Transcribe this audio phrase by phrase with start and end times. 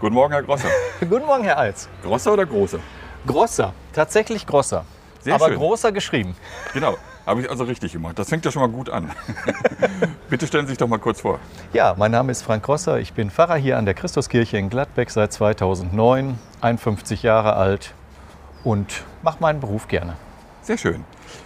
[0.00, 0.68] Guten Morgen, Herr Grosser.
[1.00, 1.88] Guten Morgen, Herr Alz.
[2.04, 2.78] Grosser oder Großer?
[3.26, 4.84] Grosser, tatsächlich Grosser.
[5.20, 5.56] Sehr aber schön.
[5.56, 6.36] großer geschrieben.
[6.72, 6.96] Genau,
[7.26, 8.16] habe ich also richtig gemacht.
[8.16, 9.10] Das fängt ja schon mal gut an.
[10.30, 11.40] Bitte stellen Sie sich doch mal kurz vor.
[11.72, 13.00] Ja, mein Name ist Frank Grosser.
[13.00, 17.92] Ich bin Pfarrer hier an der Christuskirche in Gladbeck seit 2009, 51 Jahre alt
[18.62, 20.14] und mache meinen Beruf gerne.
[20.62, 21.04] Sehr schön.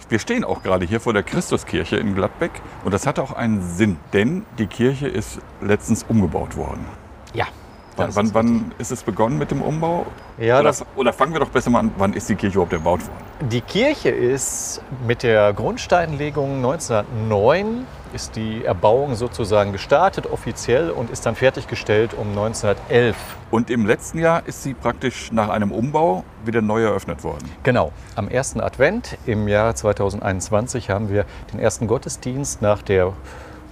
[0.09, 2.51] Wir stehen auch gerade hier vor der Christuskirche in Gladbeck
[2.85, 6.85] und das hat auch einen Sinn, denn die Kirche ist letztens umgebaut worden.
[7.33, 7.47] Ja.
[7.95, 10.05] Wann, wann, ist wann ist es begonnen mit dem Umbau?
[10.37, 13.01] Ja, oder, oder fangen wir doch besser mal an, wann ist die Kirche überhaupt erbaut
[13.01, 13.49] worden?
[13.49, 21.25] Die Kirche ist mit der Grundsteinlegung 1909 ist die Erbauung sozusagen gestartet offiziell und ist
[21.25, 23.15] dann fertiggestellt um 1911.
[23.51, 27.49] Und im letzten Jahr ist sie praktisch nach einem Umbau wieder neu eröffnet worden.
[27.63, 33.13] Genau, am ersten Advent im Jahr 2021 haben wir den ersten Gottesdienst nach der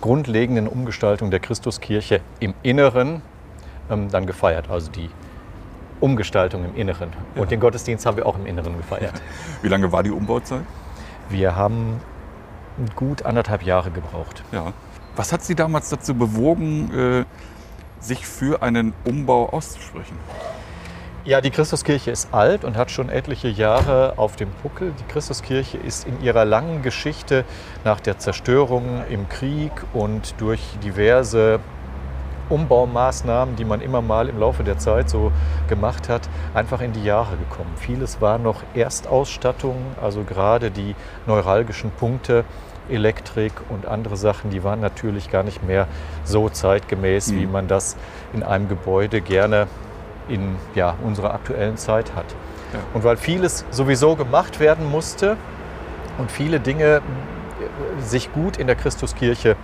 [0.01, 3.21] grundlegenden Umgestaltung der Christuskirche im Inneren
[3.91, 5.09] ähm, dann gefeiert, also die
[5.99, 7.09] Umgestaltung im Inneren.
[7.35, 9.21] Und den Gottesdienst haben wir auch im Inneren gefeiert.
[9.61, 10.63] Wie lange war die Umbauzeit?
[11.29, 12.01] Wir haben
[12.95, 14.43] gut anderthalb Jahre gebraucht.
[14.51, 14.73] Ja.
[15.15, 17.25] Was hat Sie damals dazu bewogen, äh,
[17.99, 20.17] sich für einen Umbau auszusprechen?
[21.23, 24.91] Ja, die Christuskirche ist alt und hat schon etliche Jahre auf dem Buckel.
[24.99, 27.45] Die Christuskirche ist in ihrer langen Geschichte
[27.83, 31.59] nach der Zerstörung im Krieg und durch diverse
[32.51, 35.31] Umbaumaßnahmen, die man immer mal im Laufe der Zeit so
[35.67, 37.71] gemacht hat, einfach in die Jahre gekommen.
[37.77, 42.43] Vieles war noch Erstausstattung, also gerade die neuralgischen Punkte,
[42.89, 45.87] Elektrik und andere Sachen, die waren natürlich gar nicht mehr
[46.25, 47.95] so zeitgemäß, wie man das
[48.33, 49.67] in einem Gebäude gerne
[50.27, 52.25] in ja, unserer aktuellen Zeit hat.
[52.73, 52.79] Ja.
[52.93, 55.37] Und weil vieles sowieso gemacht werden musste
[56.17, 59.55] und viele Dinge äh, sich gut in der Christuskirche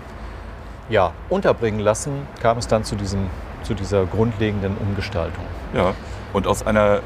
[0.89, 3.27] ja, unterbringen lassen, kam es dann zu, diesem,
[3.63, 5.43] zu dieser grundlegenden Umgestaltung.
[5.73, 5.93] Ja.
[6.33, 6.99] Und aus einer,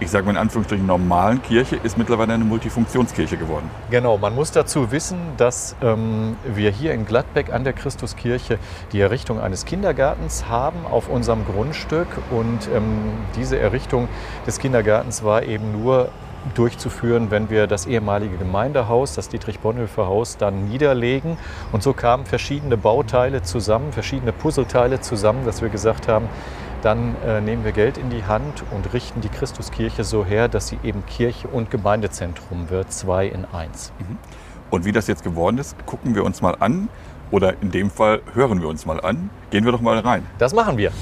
[0.00, 3.70] ich sage mal in Anführungsstrichen, normalen Kirche ist mittlerweile eine Multifunktionskirche geworden.
[3.90, 8.58] Genau, man muss dazu wissen, dass ähm, wir hier in Gladbeck an der Christuskirche
[8.92, 12.08] die Errichtung eines Kindergartens haben auf unserem Grundstück.
[12.30, 14.08] Und ähm, diese Errichtung
[14.46, 16.10] des Kindergartens war eben nur
[16.54, 21.36] durchzuführen, wenn wir das ehemalige Gemeindehaus, das Dietrich-Bonhoeffer-Haus, dann niederlegen.
[21.72, 26.28] Und so kamen verschiedene Bauteile zusammen, verschiedene Puzzleteile zusammen, dass wir gesagt haben,
[26.82, 30.68] dann äh, nehmen wir Geld in die Hand und richten die Christuskirche so her, dass
[30.68, 33.92] sie eben Kirche und Gemeindezentrum wird, zwei in eins.
[34.70, 36.88] Und wie das jetzt geworden ist, gucken wir uns mal an.
[37.30, 39.30] Oder in dem Fall hören wir uns mal an.
[39.50, 40.26] Gehen wir doch mal rein.
[40.38, 40.92] Das machen wir.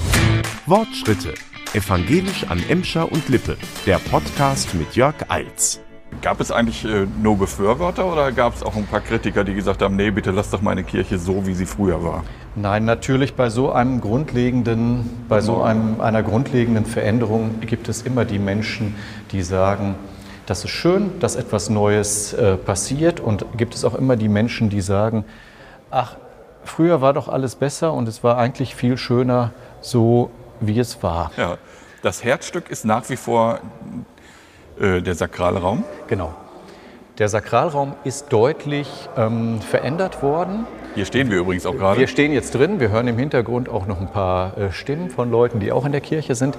[0.67, 1.35] Wortschritte.
[1.75, 3.57] Evangelisch an Emscher und Lippe.
[3.87, 5.81] Der Podcast mit Jörg Eils.
[6.23, 9.83] Gab es eigentlich äh, nur Befürworter oder gab es auch ein paar Kritiker, die gesagt
[9.83, 12.25] haben, nee, bitte lass doch meine Kirche so, wie sie früher war?
[12.55, 18.25] Nein, natürlich bei so einem grundlegenden, bei so einem, einer grundlegenden Veränderung gibt es immer
[18.25, 18.95] die Menschen,
[19.33, 19.97] die sagen,
[20.47, 24.71] das ist schön, dass etwas Neues äh, passiert und gibt es auch immer die Menschen,
[24.71, 25.25] die sagen,
[25.91, 26.17] ach,
[26.65, 29.51] früher war doch alles besser und es war eigentlich viel schöner
[29.81, 31.31] so, wie es war.
[31.37, 31.59] Ja.
[32.03, 33.61] Das Herzstück ist nach wie vor
[34.79, 35.85] äh, der Sakralraum.
[36.09, 36.35] Genau.
[37.19, 40.67] Der Sakralraum ist deutlich ähm, verändert worden.
[40.95, 41.99] Hier stehen wir übrigens auch gerade.
[41.99, 42.79] Wir stehen jetzt drin.
[42.79, 45.93] Wir hören im Hintergrund auch noch ein paar äh, Stimmen von Leuten, die auch in
[45.93, 46.59] der Kirche sind.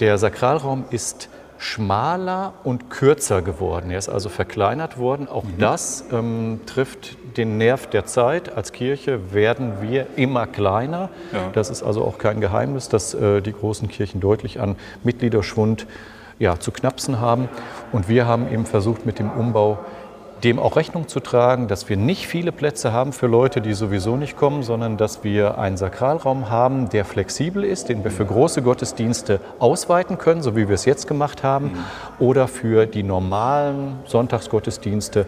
[0.00, 1.28] Der Sakralraum ist
[1.60, 3.90] schmaler und kürzer geworden.
[3.90, 5.28] Er ist also verkleinert worden.
[5.28, 8.56] Auch das ähm, trifft den Nerv der Zeit.
[8.56, 11.10] Als Kirche werden wir immer kleiner.
[11.32, 11.50] Ja.
[11.52, 15.86] Das ist also auch kein Geheimnis, dass äh, die großen Kirchen deutlich an Mitgliederschwund
[16.38, 17.50] ja, zu knapsen haben.
[17.92, 19.80] Und wir haben eben versucht, mit dem Umbau
[20.44, 24.16] dem auch Rechnung zu tragen, dass wir nicht viele Plätze haben für Leute, die sowieso
[24.16, 28.62] nicht kommen, sondern dass wir einen Sakralraum haben, der flexibel ist, den wir für große
[28.62, 31.72] Gottesdienste ausweiten können, so wie wir es jetzt gemacht haben,
[32.18, 35.26] oder für die normalen Sonntagsgottesdienste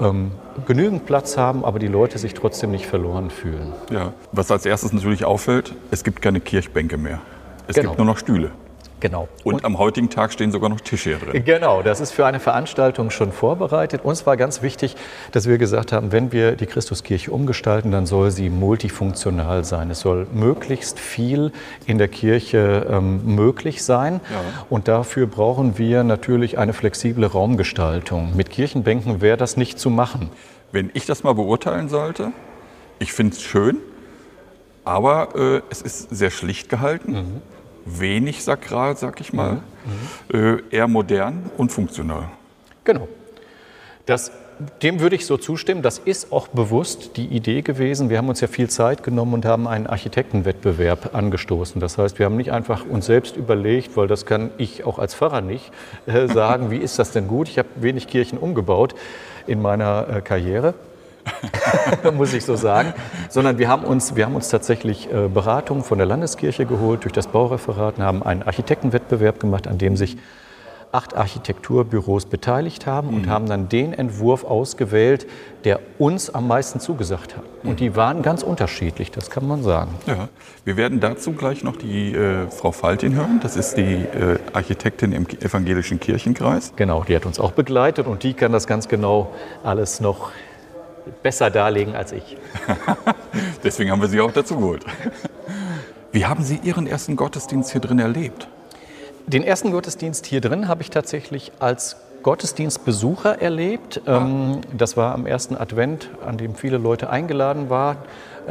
[0.00, 0.32] ähm,
[0.66, 3.72] genügend Platz haben, aber die Leute sich trotzdem nicht verloren fühlen.
[3.90, 4.12] Ja.
[4.32, 7.20] Was als erstes natürlich auffällt, es gibt keine Kirchbänke mehr.
[7.68, 7.90] Es Genau.
[7.90, 8.50] gibt nur noch Stühle.
[9.04, 9.28] Genau.
[9.42, 11.44] Und, am heutigen Tag stehen sogar noch Tische hier drin.
[11.44, 14.02] Genau, das ist für eine Veranstaltung schon vorbereitet.
[14.02, 14.96] Uns war ganz wichtig,
[15.30, 19.90] dass wir gesagt haben, wenn wir die Christuskirche umgestalten, dann soll sie multifunktional sein.
[19.90, 21.52] Es soll möglichst viel
[21.84, 24.22] in der Kirche ähm, möglich sein.
[24.32, 24.40] Ja.
[24.70, 28.34] Und dafür brauchen wir natürlich eine flexible Raumgestaltung.
[28.34, 30.30] Mit Kirchenbänken wäre das nicht zu machen.
[30.72, 32.32] Wenn ich das mal beurteilen sollte,
[33.00, 33.80] ich finde es schön,
[34.82, 37.42] aber äh, es ist sehr schlicht gehalten,
[37.84, 39.62] wenig sakral, sag ich mal,
[40.32, 42.30] Äh, eher modern und funktional.
[42.84, 43.06] Genau.
[44.06, 44.32] Das
[44.82, 45.82] dem würde ich so zustimmen.
[45.82, 48.10] Das ist auch bewusst die Idee gewesen.
[48.10, 51.80] Wir haben uns ja viel Zeit genommen und haben einen Architektenwettbewerb angestoßen.
[51.80, 55.14] Das heißt, wir haben nicht einfach uns selbst überlegt, weil das kann ich auch als
[55.14, 55.72] Pfarrer nicht
[56.06, 57.48] äh, sagen, wie ist das denn gut?
[57.48, 58.94] Ich habe wenig Kirchen umgebaut
[59.46, 60.74] in meiner äh, Karriere.
[62.14, 62.94] muss ich so sagen,
[63.28, 67.12] sondern wir haben uns, wir haben uns tatsächlich äh, Beratungen von der Landeskirche geholt durch
[67.12, 70.16] das Baureferat und haben einen Architektenwettbewerb gemacht, an dem sich
[70.94, 73.30] acht Architekturbüros beteiligt haben und mhm.
[73.30, 75.26] haben dann den Entwurf ausgewählt,
[75.64, 77.42] der uns am meisten zugesagt hat.
[77.64, 77.76] Und mhm.
[77.76, 79.90] die waren ganz unterschiedlich, das kann man sagen.
[80.06, 80.28] Ja,
[80.64, 83.40] wir werden dazu gleich noch die äh, Frau Faltin hören.
[83.42, 86.72] Das ist die äh, Architektin im evangelischen Kirchenkreis.
[86.76, 89.32] Genau, die hat uns auch begleitet und die kann das ganz genau
[89.64, 90.30] alles noch
[91.22, 92.36] besser darlegen als ich.
[93.64, 94.84] Deswegen haben wir sie auch dazu geholt.
[96.12, 98.48] Wie haben Sie Ihren ersten Gottesdienst hier drin erlebt?
[99.26, 104.00] Den ersten Gottesdienst hier drin habe ich tatsächlich als Gottesdienstbesucher erlebt.
[104.06, 104.26] Ah.
[104.76, 107.98] Das war am ersten Advent, an dem viele Leute eingeladen waren.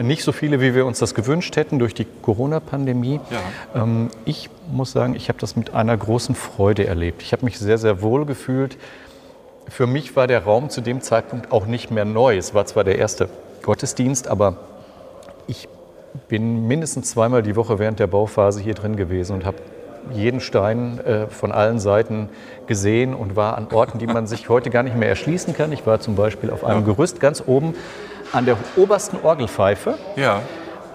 [0.02, 3.20] Nicht so viele, wie wir uns das gewünscht hätten durch die Corona-Pandemie.
[3.30, 3.84] Ja.
[3.84, 7.22] Ähm, ich muss sagen, ich habe das mit einer großen Freude erlebt.
[7.22, 8.78] Ich habe mich sehr, sehr wohl gefühlt.
[9.70, 12.38] Für mich war der Raum zu dem Zeitpunkt auch nicht mehr neu.
[12.38, 13.30] Es war zwar der erste
[13.62, 14.58] Gottesdienst, aber
[15.48, 15.68] ich
[16.28, 19.58] bin mindestens zweimal die Woche während der Bauphase hier drin gewesen und habe
[20.12, 22.30] jeden Stein äh, von allen Seiten
[22.68, 25.72] gesehen und war an Orten, die man sich heute gar nicht mehr erschließen kann.
[25.72, 27.74] Ich war zum Beispiel auf einem Gerüst ganz oben
[28.32, 29.98] an der obersten Orgelpfeife.
[30.16, 30.42] Ja.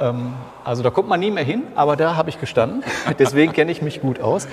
[0.01, 2.85] Ähm, also da kommt man nie mehr hin, aber da habe ich gestanden.
[3.19, 4.47] Deswegen kenne ich mich gut aus.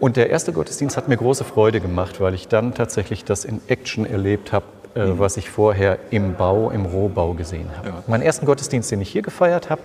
[0.00, 3.60] Und der erste Gottesdienst hat mir große Freude gemacht, weil ich dann tatsächlich das in
[3.68, 5.18] Action erlebt habe, äh, mhm.
[5.18, 7.88] was ich vorher im Bau, im Rohbau gesehen habe.
[7.88, 8.02] Ja.
[8.06, 9.82] Meinen ersten Gottesdienst, den ich hier gefeiert habe,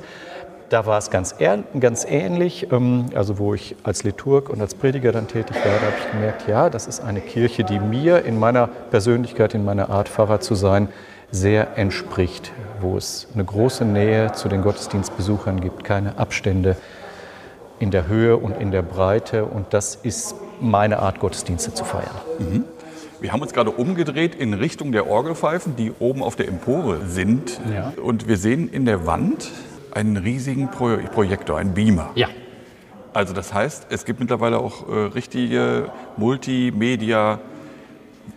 [0.70, 1.36] da war es ganz,
[1.80, 2.72] ganz ähnlich.
[2.72, 6.12] Ähm, also wo ich als Liturg und als Prediger dann tätig war, da habe ich
[6.12, 10.40] gemerkt, ja, das ist eine Kirche, die mir in meiner Persönlichkeit, in meiner Art Pfarrer
[10.40, 10.88] zu sein,
[11.32, 16.76] sehr entspricht, wo es eine große Nähe zu den Gottesdienstbesuchern gibt, keine Abstände
[17.82, 19.46] in der Höhe und in der Breite.
[19.46, 22.16] Und das ist meine Art, Gottesdienste zu feiern.
[22.40, 22.64] Mhm.
[23.20, 27.60] Wir haben uns gerade umgedreht in Richtung der Orgelpfeifen, die oben auf der Empore sind.
[27.74, 27.94] Ja.
[28.02, 29.52] Und wir sehen in der Wand
[29.92, 32.12] einen riesigen Pro Projektor, einen Beamer.
[32.16, 32.30] Ja.
[33.14, 37.40] Also das heißt, es gibt mittlerweile auch äh, richtige Multimedia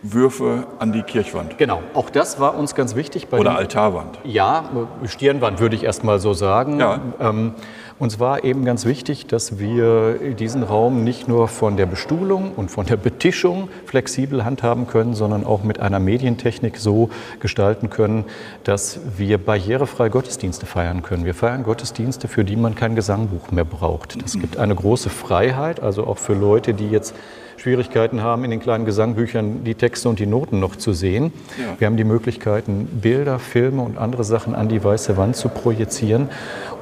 [0.03, 1.57] Würfe an die Kirchwand.
[1.57, 3.27] Genau, auch das war uns ganz wichtig.
[3.31, 4.19] Oder Altarwand.
[4.23, 4.69] Ja,
[5.05, 6.79] Stirnwand würde ich erst mal so sagen.
[6.79, 6.99] Ja.
[7.19, 7.53] Ähm,
[7.97, 12.69] uns war eben ganz wichtig, dass wir diesen Raum nicht nur von der Bestuhlung und
[12.69, 17.09] von der Betischung flexibel handhaben können, sondern auch mit einer Medientechnik so
[17.39, 18.25] gestalten können,
[18.65, 21.23] dass wir barrierefrei Gottesdienste feiern können.
[21.23, 24.21] Wir feiern Gottesdienste, für die man kein Gesangbuch mehr braucht.
[24.21, 27.15] Das gibt eine große Freiheit, also auch für Leute, die jetzt
[27.65, 31.33] Schwierigkeiten haben, in den kleinen Gesangbüchern die Texte und die Noten noch zu sehen.
[31.57, 31.79] Ja.
[31.79, 36.29] Wir haben die Möglichkeiten, Bilder, Filme und andere Sachen an die weiße Wand zu projizieren.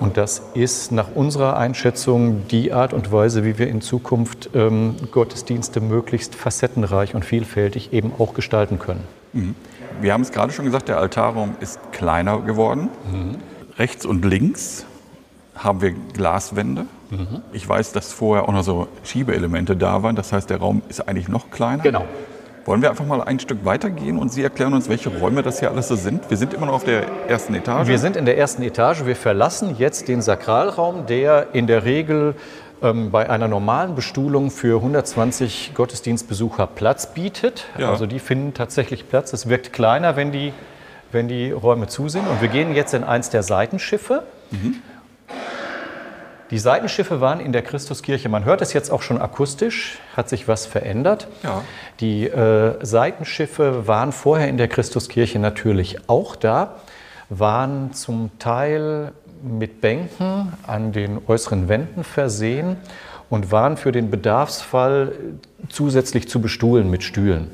[0.01, 4.95] Und das ist nach unserer Einschätzung die Art und Weise, wie wir in Zukunft ähm,
[5.09, 9.05] Gottesdienste möglichst facettenreich und vielfältig eben auch gestalten können.
[9.31, 9.55] Mhm.
[10.01, 12.89] Wir haben es gerade schon gesagt, der Altarraum ist kleiner geworden.
[13.09, 13.37] Mhm.
[13.77, 14.85] Rechts und links
[15.55, 16.85] haben wir Glaswände.
[17.09, 17.41] Mhm.
[17.51, 20.15] Ich weiß, dass vorher auch noch so Schiebeelemente da waren.
[20.15, 21.83] Das heißt, der Raum ist eigentlich noch kleiner.
[21.83, 22.05] Genau.
[22.65, 25.69] Wollen wir einfach mal ein Stück weitergehen und Sie erklären uns, welche Räume das hier
[25.69, 26.29] alles so sind?
[26.29, 27.89] Wir sind immer noch auf der ersten Etage.
[27.89, 29.05] Wir sind in der ersten Etage.
[29.05, 32.35] Wir verlassen jetzt den Sakralraum, der in der Regel
[32.81, 37.65] ähm, bei einer normalen Bestuhlung für 120 Gottesdienstbesucher Platz bietet.
[37.77, 37.89] Ja.
[37.89, 39.33] Also die finden tatsächlich Platz.
[39.33, 40.53] Es wirkt kleiner, wenn die,
[41.11, 42.25] wenn die Räume zu sind.
[42.29, 44.23] Und wir gehen jetzt in eins der Seitenschiffe.
[44.51, 44.75] Mhm.
[46.53, 50.47] Die Seitenschiffe waren in der Christuskirche, man hört es jetzt auch schon akustisch, hat sich
[50.47, 51.27] was verändert.
[51.41, 51.63] Ja.
[51.99, 56.75] Die äh, Seitenschiffe waren vorher in der Christuskirche natürlich auch da,
[57.29, 62.75] waren zum Teil mit Bänken an den äußeren Wänden versehen
[63.31, 65.13] und waren für den Bedarfsfall
[65.69, 67.49] zusätzlich zu bestuhlen mit Stühlen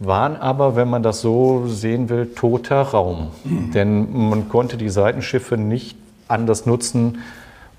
[0.00, 3.32] waren aber, wenn man das so sehen will, toter Raum.
[3.42, 3.72] Mhm.
[3.72, 5.96] Denn man konnte die Seitenschiffe nicht
[6.28, 7.18] anders nutzen,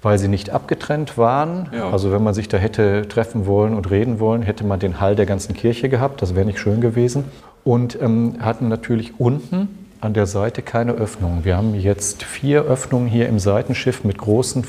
[0.01, 1.69] weil sie nicht abgetrennt waren.
[1.73, 1.89] Ja.
[1.89, 5.15] Also wenn man sich da hätte treffen wollen und reden wollen, hätte man den Hall
[5.15, 6.21] der ganzen Kirche gehabt.
[6.21, 7.25] Das wäre nicht schön gewesen.
[7.63, 9.67] Und ähm, hatten natürlich unten
[10.01, 11.43] an der Seite keine Öffnungen.
[11.43, 14.63] Wir haben jetzt vier Öffnungen hier im Seitenschiff mit großen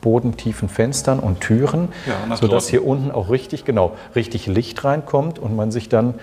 [0.00, 5.54] bodentiefen Fenstern und Türen, ja, sodass hier unten auch richtig, genau, richtig Licht reinkommt und
[5.54, 6.14] man sich dann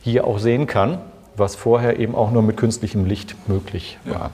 [0.00, 0.98] hier auch sehen kann,
[1.36, 4.30] was vorher eben auch nur mit künstlichem Licht möglich war.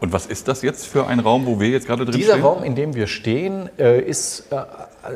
[0.00, 2.42] Und was ist das jetzt für ein Raum, wo wir jetzt gerade drin Dieser stehen?
[2.42, 4.56] Dieser Raum, in dem wir stehen, äh, ist äh,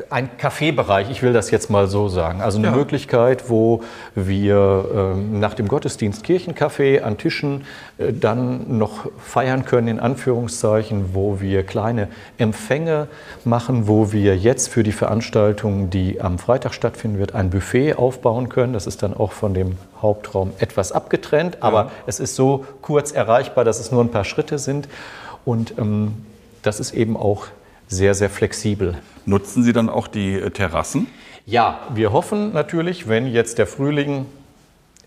[0.09, 2.41] ein Kaffeebereich, ich will das jetzt mal so sagen.
[2.41, 2.75] Also eine Ja.
[2.75, 3.81] Möglichkeit, wo
[4.15, 7.63] wir ähm, nach dem Gottesdienst Kirchenkaffee an Tischen
[7.97, 12.07] äh, dann noch feiern können, in Anführungszeichen, wo wir kleine
[12.37, 13.07] Empfänge
[13.45, 18.49] machen, wo wir jetzt für die Veranstaltung, die am Freitag stattfinden wird, ein Buffet aufbauen
[18.49, 18.73] können.
[18.73, 23.63] Das ist dann auch von dem Hauptraum etwas abgetrennt, aber es ist so kurz erreichbar,
[23.63, 24.87] dass es nur ein paar Schritte sind.
[25.45, 26.13] Und ähm,
[26.61, 27.47] das ist eben auch
[27.93, 28.97] sehr, sehr flexibel.
[29.25, 31.07] Nutzen Sie dann auch die äh, Terrassen?
[31.45, 34.25] Ja, wir hoffen natürlich, wenn jetzt der Frühling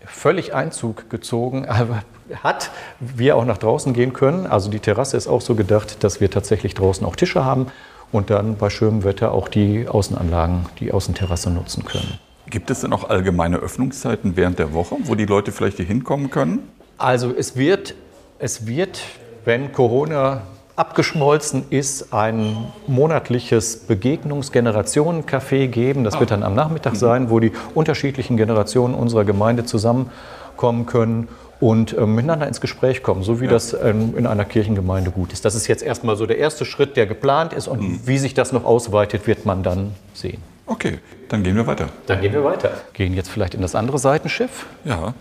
[0.05, 1.67] völlig Einzug gezogen
[2.43, 4.47] hat, wir auch nach draußen gehen können.
[4.47, 7.67] Also die Terrasse ist auch so gedacht, dass wir tatsächlich draußen auch Tische haben
[8.11, 12.19] und dann bei schönem Wetter auch die Außenanlagen, die Außenterrasse nutzen können.
[12.49, 16.29] Gibt es denn auch allgemeine Öffnungszeiten während der Woche, wo die Leute vielleicht hier hinkommen
[16.29, 16.69] können?
[16.97, 17.93] Also es wird,
[18.39, 19.01] es wird,
[19.43, 20.43] wenn Corona
[20.77, 26.03] abgeschmolzen ist, ein monatliches Begegnungsgenerationen-Café geben.
[26.03, 31.27] Das wird dann am Nachmittag sein, wo die unterschiedlichen Generationen unserer Gemeinde zusammenkommen können
[31.59, 35.43] und äh, miteinander ins Gespräch kommen, so wie das ähm, in einer Kirchengemeinde gut ist.
[35.45, 38.51] Das ist jetzt erstmal so der erste Schritt, der geplant ist und wie sich das
[38.51, 40.43] noch ausweitet, wird man dann sehen.
[40.67, 41.89] Okay, dann gehen wir weiter.
[42.05, 42.69] Dann gehen wir weiter.
[42.93, 45.15] Gehen jetzt vielleicht in das andere Seitenschiff Ja,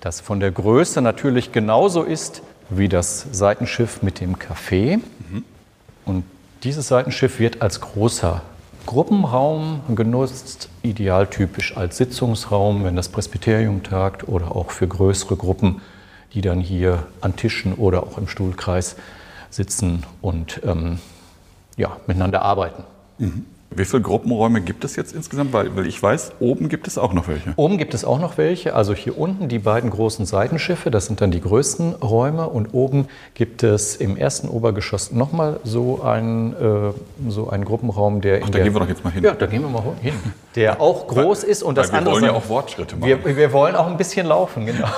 [0.00, 5.00] das von der Größe natürlich genauso ist wie das Seitenschiff mit dem Café.
[6.04, 6.24] Und
[6.62, 8.42] dieses Seitenschiff wird als großer
[8.86, 15.82] Gruppenraum genutzt, idealtypisch als Sitzungsraum, wenn das Presbyterium tagt oder auch für größere Gruppen,
[16.32, 18.96] die dann hier an Tischen oder auch im Stuhlkreis
[19.50, 20.98] sitzen und ähm,
[21.76, 22.84] ja, miteinander arbeiten.
[23.72, 25.52] Wie viele Gruppenräume gibt es jetzt insgesamt?
[25.52, 27.52] Weil, weil ich weiß, oben gibt es auch noch welche.
[27.56, 28.74] Oben gibt es auch noch welche.
[28.74, 32.48] Also hier unten die beiden großen Seitenschiffe, das sind dann die größten Räume.
[32.48, 36.92] Und oben gibt es im ersten Obergeschoss nochmal so einen, äh,
[37.28, 39.22] so einen Gruppenraum, der in Ach, da der, gehen wir doch jetzt mal hin.
[39.22, 40.14] Ja, da gehen wir mal hin.
[40.56, 42.14] Der auch groß ist und das Weil wir andere.
[42.14, 43.24] wollen ja auch Fortschritte machen.
[43.24, 44.88] wir, wir wollen auch ein bisschen laufen, genau.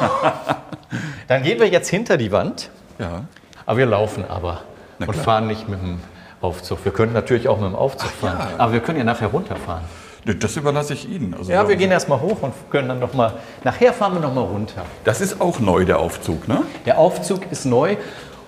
[1.28, 2.70] dann gehen wir jetzt hinter die Wand.
[2.98, 3.24] ja.
[3.64, 4.62] Aber wir laufen aber
[4.98, 6.00] und fahren nicht mit dem
[6.42, 6.84] Aufzug.
[6.84, 8.38] Wir können natürlich auch mit dem Aufzug fahren.
[8.38, 8.58] ja.
[8.58, 9.84] Aber wir können ja nachher runterfahren.
[10.24, 11.34] Das überlasse ich Ihnen.
[11.34, 13.34] Also Ja, wir gehen erstmal hoch und können dann noch mal.
[13.64, 14.82] Nachher fahren wir noch mal runter.
[15.04, 16.62] Das ist auch neu, der Aufzug, ne?
[16.86, 17.96] Der Aufzug ist neu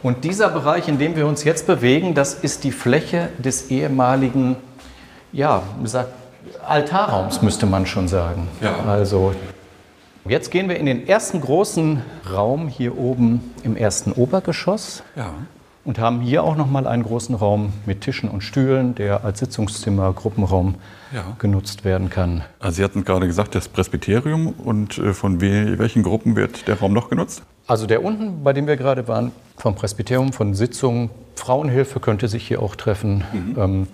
[0.03, 4.57] und dieser Bereich, in dem wir uns jetzt bewegen, das ist die Fläche des ehemaligen,
[5.33, 5.63] ja,
[6.67, 8.49] Altarraums, müsste man schon sagen.
[8.61, 8.77] Ja.
[8.87, 9.35] Also
[10.27, 15.31] jetzt gehen wir in den ersten großen Raum hier oben im ersten Obergeschoss Ja.
[15.85, 19.39] Und haben hier auch noch mal einen großen Raum mit Tischen und Stühlen, der als
[19.41, 20.77] Sitzungszimmer, Gruppenraum
[21.13, 21.25] Ja.
[21.39, 22.43] genutzt werden kann.
[22.59, 24.49] Also Sie hatten gerade gesagt, das Presbyterium.
[24.49, 27.43] Und äh, von we welchen Gruppen wird der Raum noch genutzt?
[27.67, 32.47] Also der unten, bei dem wir gerade waren, vom Presbyterium, von Sitzungen, Frauenhilfe könnte sich
[32.47, 33.25] hier auch treffen,
[33.57, 33.87] ähm,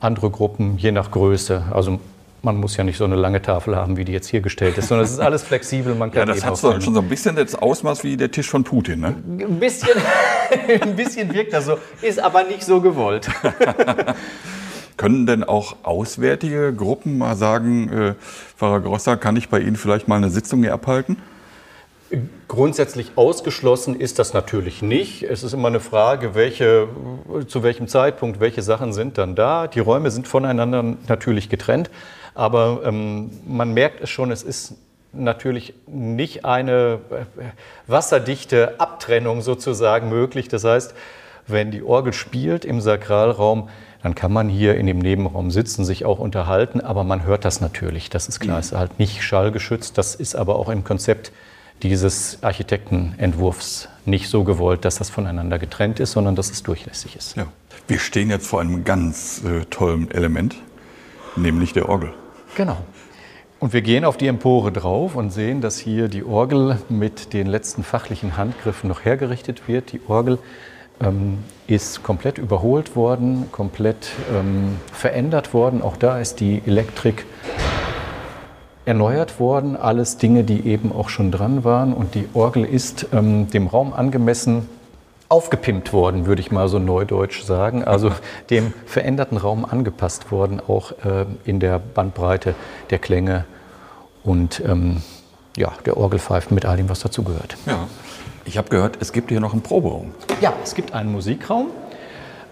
[0.00, 1.64] andere Gruppen, je nach Größe.
[1.72, 1.98] Also
[2.42, 4.88] man muss ja nicht so eine lange Tafel haben, wie die jetzt hier gestellt ist,
[4.88, 5.94] sondern es ist alles flexibel.
[5.94, 8.62] Man kann Ja, das hat schon so ein bisschen das Ausmaß wie der Tisch von
[8.62, 9.14] Putin, ne?
[9.26, 9.88] ein bisschen,
[10.82, 13.28] ein bisschen wirkt das so, ist aber nicht so gewollt.
[14.96, 18.14] Können denn auch auswärtige Gruppen mal sagen, äh,
[18.56, 21.18] Pfarrer Grosser, kann ich bei Ihnen vielleicht mal eine Sitzung hier abhalten?
[22.48, 25.24] Grundsätzlich ausgeschlossen ist das natürlich nicht.
[25.24, 26.88] Es ist immer eine Frage, welche,
[27.48, 29.66] zu welchem Zeitpunkt welche Sachen sind dann da.
[29.66, 31.90] Die Räume sind voneinander natürlich getrennt,
[32.34, 34.74] aber ähm, man merkt es schon, es ist
[35.16, 37.42] natürlich nicht eine äh,
[37.86, 40.48] wasserdichte Abtrennung sozusagen möglich.
[40.48, 40.94] Das heißt,
[41.46, 43.68] wenn die Orgel spielt im Sakralraum,
[44.02, 47.60] dann kann man hier in dem Nebenraum sitzen, sich auch unterhalten, aber man hört das
[47.60, 48.10] natürlich.
[48.10, 49.98] Das ist klar, es ist halt nicht schallgeschützt.
[49.98, 51.32] Das ist aber auch im Konzept
[51.82, 57.36] dieses Architektenentwurfs nicht so gewollt, dass das voneinander getrennt ist, sondern dass es durchlässig ist.
[57.36, 57.46] Ja.
[57.88, 60.56] Wir stehen jetzt vor einem ganz äh, tollen Element,
[61.36, 62.12] nämlich der Orgel.
[62.56, 62.78] Genau.
[63.58, 67.46] Und wir gehen auf die Empore drauf und sehen, dass hier die Orgel mit den
[67.46, 69.92] letzten fachlichen Handgriffen noch hergerichtet wird.
[69.92, 70.38] Die Orgel
[71.00, 75.80] ähm, ist komplett überholt worden, komplett ähm, verändert worden.
[75.80, 77.24] Auch da ist die Elektrik
[78.84, 79.74] erneuert worden.
[79.74, 81.94] Alles Dinge, die eben auch schon dran waren.
[81.94, 84.68] Und die Orgel ist ähm, dem Raum angemessen
[85.28, 87.84] aufgepimpt worden, würde ich mal so neudeutsch sagen.
[87.84, 88.12] Also
[88.50, 92.54] dem veränderten Raum angepasst worden, auch äh, in der Bandbreite
[92.90, 93.44] der Klänge
[94.22, 95.02] und ähm,
[95.56, 97.56] ja, der Orgelpfeifen mit all dem, was dazugehört.
[97.66, 97.88] Ja.
[98.44, 100.14] Ich habe gehört, es gibt hier noch einen Proberaum.
[100.40, 101.68] Ja, es gibt einen Musikraum,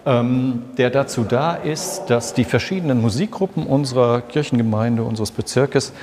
[0.05, 5.93] ähm, der dazu da ist, dass die verschiedenen Musikgruppen unserer Kirchengemeinde, unseres Bezirkes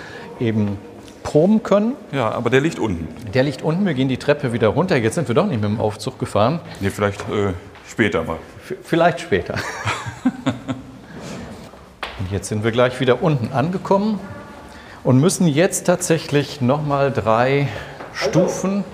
[0.41, 0.79] eben
[1.23, 1.95] proben können.
[2.13, 3.09] Ja, aber der liegt unten.
[3.33, 4.97] Der liegt unten, wir gehen die Treppe wieder runter.
[4.97, 6.61] Jetzt sind wir doch nicht mit dem Aufzug gefahren.
[6.81, 7.53] Nee, vielleicht äh,
[7.89, 8.37] später mal.
[8.63, 9.55] V vielleicht später.
[12.19, 14.21] Und jetzt sind wir gleich wieder unten angekommen
[15.03, 17.67] und müssen jetzt tatsächlich nochmal drei
[18.13, 18.85] Stufen,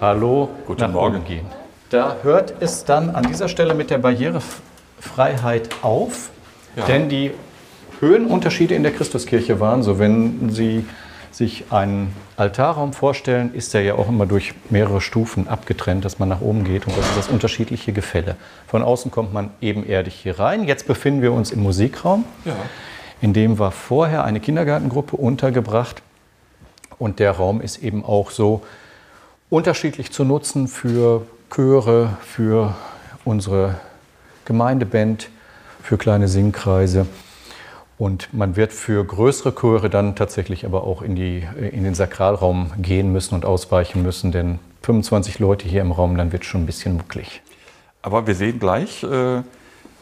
[0.00, 1.16] hallo, Guten nach Morgen.
[1.16, 1.46] oben gehen.
[1.90, 6.30] Da hört es dann an dieser Stelle mit der Barrierefreiheit auf,
[6.86, 7.32] denn die
[8.00, 10.84] Höhenunterschiede in der Christuskirche waren so, wenn Sie
[11.36, 16.30] sich einen Altarraum vorstellen, ist der ja auch immer durch mehrere Stufen abgetrennt, dass man
[16.30, 18.36] nach oben geht und das ist das unterschiedliche Gefälle.
[18.66, 20.64] Von außen kommt man ebenerdig hier rein.
[20.64, 22.24] Jetzt befinden wir uns im Musikraum.
[22.46, 22.56] Ja.
[23.20, 26.00] In dem war vorher eine Kindergartengruppe untergebracht
[26.98, 28.62] und der Raum ist eben auch so
[29.50, 32.74] unterschiedlich zu nutzen für Chöre, für
[33.26, 33.74] unsere
[34.46, 35.28] Gemeindeband,
[35.82, 37.06] für kleine Singkreise.
[37.98, 42.72] Und man wird für größere Chöre dann tatsächlich aber auch in, die, in den Sakralraum
[42.78, 46.66] gehen müssen und ausweichen müssen, denn 25 Leute hier im Raum, dann wird schon ein
[46.66, 47.42] bisschen mucklig.
[48.02, 49.42] Aber wir sehen gleich, äh,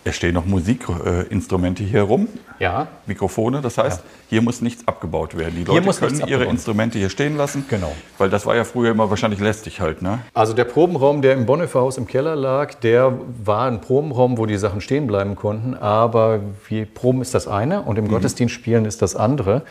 [0.04, 3.62] es stehen noch Musikinstrumente hier rum, Ja, Mikrofone.
[3.62, 5.54] Das heißt, hier muss nichts abgebaut werden.
[5.56, 7.64] Die Hier Leute können ihre Instrumente hier stehen lassen.
[7.68, 7.92] Genau.
[8.18, 10.02] Weil das war ja früher immer wahrscheinlich lästig halt.
[10.02, 10.18] Ne?
[10.34, 14.58] Also der Probenraum, der im Bonhoeffer-Haus im Keller lag, der war ein Probenraum, wo die
[14.58, 15.74] Sachen stehen bleiben konnten.
[15.74, 19.62] Aber wir Proben ist das eine und im Gottesdienst spielen ist das andere.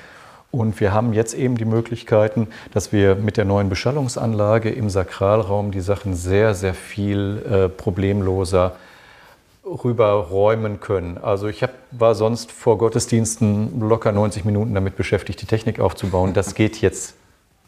[0.50, 5.72] Und wir haben jetzt eben die Möglichkeiten, dass wir mit der neuen Beschallungsanlage im Sakralraum
[5.72, 8.76] die Sachen sehr, sehr viel äh, problemloser
[9.66, 11.18] rüberräumen können.
[11.18, 16.34] Also ich hab, war sonst vor Gottesdiensten locker 90 Minuten damit beschäftigt, die Technik aufzubauen.
[16.34, 17.16] Das geht jetzt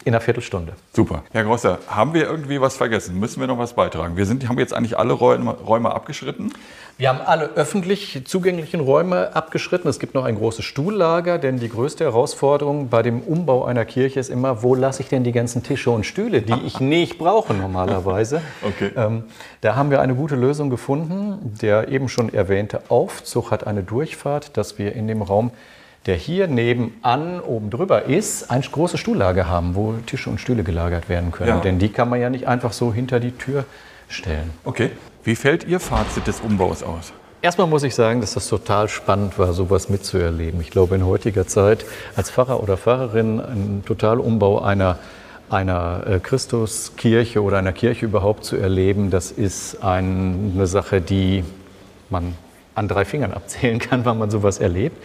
[0.06, 0.74] in einer Viertelstunde.
[0.94, 1.24] Super.
[1.32, 3.20] Herr Grosser, haben wir irgendwie was vergessen?
[3.20, 4.16] Müssen wir noch was beitragen?
[4.16, 6.54] Wir sind, haben jetzt eigentlich alle Räume, Räume abgeschritten.
[7.00, 9.88] Wir haben alle öffentlich zugänglichen Räume abgeschritten.
[9.88, 14.20] Es gibt noch ein großes Stuhllager, denn die größte Herausforderung bei dem Umbau einer Kirche
[14.20, 17.56] ist immer, wo lasse ich denn die ganzen Tische und Stühle, die ich nicht brauche
[17.56, 18.42] normalerweise.
[18.62, 18.92] Okay.
[18.96, 19.24] Ähm,
[19.62, 21.56] da haben wir eine gute Lösung gefunden.
[21.62, 25.50] Der eben schon erwähnte Aufzug hat eine Durchfahrt, dass wir in dem Raum,
[26.06, 31.10] der hier nebenan oben drüber ist, ein großes Stuhllager haben, wo Tische und Stühle gelagert
[31.10, 31.50] werden können.
[31.50, 31.60] Ja.
[31.60, 33.66] Denn die kann man ja nicht einfach so hinter die Tür
[34.08, 34.52] stellen.
[34.64, 34.92] Okay.
[35.24, 37.12] Wie fällt Ihr Fazit des Umbaus aus?
[37.42, 40.62] Erstmal muss ich sagen, dass das total spannend war, sowas mitzuerleben.
[40.62, 41.86] Ich glaube, in heutiger Zeit
[42.16, 45.00] als Pfarrer oder Pfarrerin einen Totalumbau einer,
[45.50, 51.44] einer äh, Christuskirche oder einer Kirche überhaupt zu erleben, das ist ein, eine Sache, die
[52.10, 52.36] man
[52.76, 54.98] an drei Fingern abzählen kann, wann man sowas erlebt.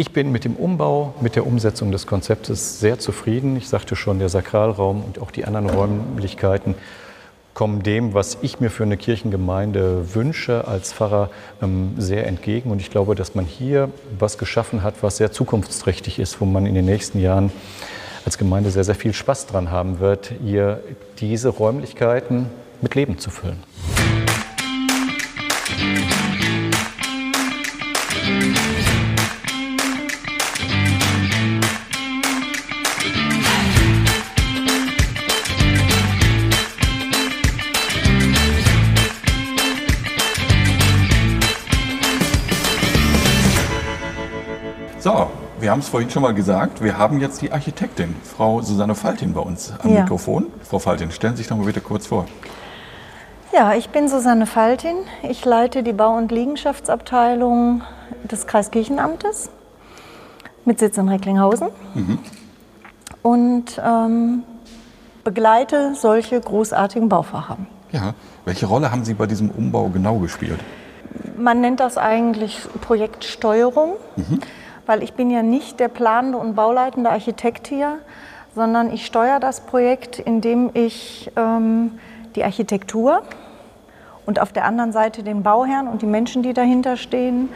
[0.00, 3.54] Ich bin mit dem Umbau, mit der Umsetzung des Konzeptes sehr zufrieden.
[3.58, 6.74] Ich sagte schon, der Sakralraum und auch die anderen Räumlichkeiten
[7.52, 11.28] kommen dem, was ich mir für eine Kirchengemeinde wünsche als Pfarrer,
[11.60, 12.70] ähm, sehr entgegen.
[12.70, 16.64] Und ich glaube, dass man hier was geschaffen hat, was sehr zukunftsträchtig ist, wo man
[16.64, 17.52] in den nächsten Jahren
[18.24, 20.80] als Gemeinde sehr, sehr viel Spaß dran haben wird, hier
[21.18, 22.46] diese Räumlichkeiten
[22.80, 23.62] mit Leben zu füllen.
[45.70, 46.82] Wir haben es vorhin schon mal gesagt.
[46.82, 50.00] Wir haben jetzt die Architektin, Frau Susanne Faltin, bei uns am Ja.
[50.00, 50.46] Mikrofon.
[50.68, 52.26] Frau Faltin, stellen Sie sich doch mal bitte kurz vor.
[53.52, 54.96] Ja, ich bin Susanne Faltin.
[55.22, 57.82] Ich leite die Bau- und Liegenschaftsabteilung
[58.24, 59.50] des Kreiskirchenamtes
[60.64, 61.68] mit Sitz in Recklinghausen
[63.22, 64.42] und ähm,
[65.22, 67.68] begleite solche großartigen Bauvorhaben.
[67.92, 68.14] Ja.
[68.44, 70.58] Welche Rolle haben Sie bei diesem Umbau genau gespielt?
[71.36, 73.92] Man nennt das eigentlich Projektsteuerung,
[74.90, 77.98] weil ich bin ja nicht der planende und bauleitende Architekt hier,
[78.56, 82.00] sondern ich steuere das Projekt, indem ich ähm,
[82.34, 83.22] die Architektur
[84.26, 87.50] und auf der anderen Seite den Bauherrn und die Menschen, die dahinter stehen,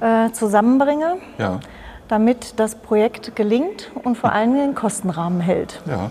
[0.00, 1.60] äh, zusammenbringe, Ja.
[2.08, 5.82] damit das Projekt gelingt und vor allem den Kostenrahmen hält.
[5.84, 6.10] Ja.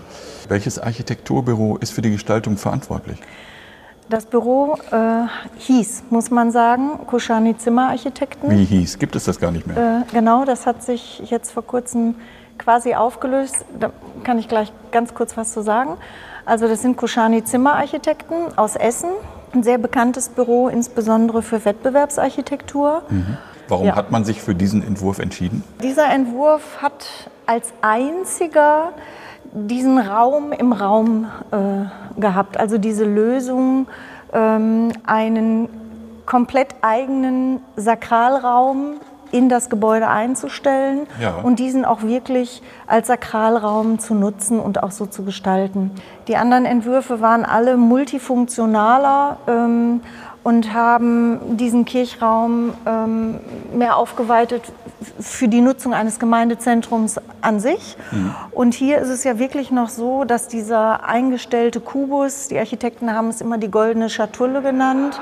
[0.50, 3.18] Welches Architekturbüro ist für die Gestaltung verantwortlich?
[4.10, 5.28] Das Büro äh,
[5.60, 8.50] hieß, muss man sagen, Kuschani Zimmerarchitekten.
[8.50, 8.98] Wie hieß?
[8.98, 9.78] Gibt es das gar nicht mehr?
[9.78, 12.16] Äh, genau, das hat sich jetzt vor kurzem
[12.58, 13.66] quasi aufgelöst.
[13.80, 13.92] Da
[14.24, 15.92] kann ich gleich ganz kurz was zu sagen.
[16.44, 19.12] Also das sind Kuschani Zimmerarchitekten aus Essen,
[19.54, 23.04] ein sehr bekanntes Büro, insbesondere für Wettbewerbsarchitektur.
[23.68, 23.96] Warum ja.
[23.96, 25.64] hat man sich für diesen Entwurf entschieden?
[25.84, 28.94] Dieser Entwurf hat als einziger
[29.52, 33.88] diesen Raum im Raum äh, gehabt, also diese Lösung,
[34.34, 35.70] ähm, einen
[36.26, 38.96] komplett eigenen Sakralraum
[39.32, 41.36] in das Gebäude einzustellen Ja.
[41.44, 45.92] und diesen auch wirklich als Sakralraum zu nutzen und auch so zu gestalten.
[46.28, 50.02] Die anderen Entwürfe waren alle multifunktionaler ähm,
[50.50, 53.36] und haben diesen Kirchraum ähm,
[53.72, 54.64] mehr aufgeweitet
[55.20, 57.96] für die Nutzung eines Gemeindezentrums an sich.
[58.12, 58.34] Mhm.
[58.50, 63.28] Und hier ist es ja wirklich noch so, dass dieser eingestellte Kubus, die Architekten haben
[63.28, 65.22] es immer die goldene Schatulle genannt,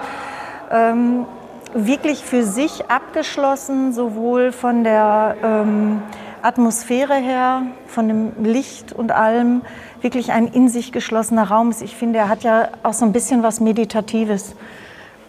[0.71, 1.25] ähm,
[1.73, 6.03] wirklich für sich abgeschlossen, sowohl von der ähm,
[6.41, 9.61] Atmosphäre her, von dem Licht und allem,
[9.99, 11.81] wirklich ein in sich geschlossener Raum ist.
[11.81, 14.55] Ich finde, er hat ja auch so ein bisschen was Meditatives.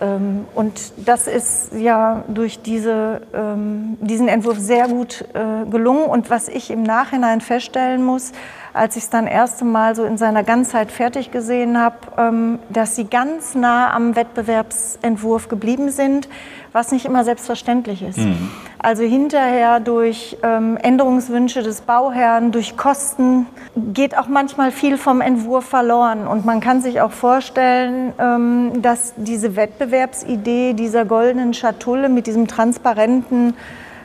[0.01, 6.05] Ähm, und das ist ja durch diese, ähm, diesen Entwurf sehr gut äh, gelungen.
[6.05, 8.33] Und was ich im Nachhinein feststellen muss,
[8.73, 12.97] als ich es dann erste Mal so in seiner Ganzheit fertig gesehen habe, ähm, dass
[12.97, 16.29] sie ganz nah am Wettbewerbsentwurf geblieben sind,
[16.73, 18.19] was nicht immer selbstverständlich ist.
[18.19, 18.51] Mhm.
[18.79, 25.65] Also hinterher durch ähm, Änderungswünsche des Bauherrn, durch Kosten geht auch manchmal viel vom Entwurf
[25.65, 26.29] verloren.
[26.29, 32.47] Und man kann sich auch vorstellen, ähm, dass diese Wettbewerbsidee dieser goldenen Schatulle mit diesem
[32.47, 33.55] transparenten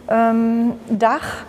[0.10, 1.46] ähm, Dach,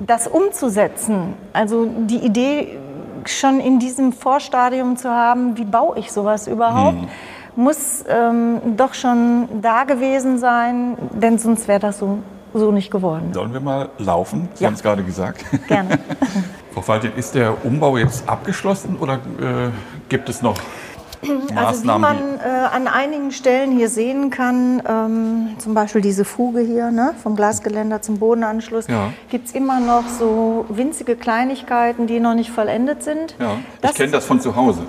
[0.00, 2.78] das umzusetzen, also die Idee
[3.26, 7.08] schon in diesem Vorstadium zu haben, wie baue ich sowas überhaupt, mhm.
[7.64, 12.18] muss ähm, doch schon da gewesen sein, denn sonst wäre das so,
[12.54, 13.30] so nicht geworden.
[13.32, 14.48] Sollen wir mal laufen?
[14.54, 14.68] Sie Ja.
[14.68, 15.44] haben es gerade gesagt.
[15.68, 15.98] Gerne.
[16.72, 19.18] Frau Faltin, ist der Umbau jetzt abgeschlossen oder äh,
[20.08, 20.56] gibt es noch
[21.22, 22.00] Also wie Maßnahmen?
[22.00, 27.14] man äh, an einigen Stellen hier sehen kann, ähm, zum Beispiel diese Fuge hier ne,
[27.22, 29.12] vom Glasgeländer zum Bodenanschluss, Ja.
[29.28, 33.34] gibt es immer noch so winzige Kleinigkeiten, die noch nicht vollendet sind.
[33.38, 34.82] ja, ich kenne das von zu Hause.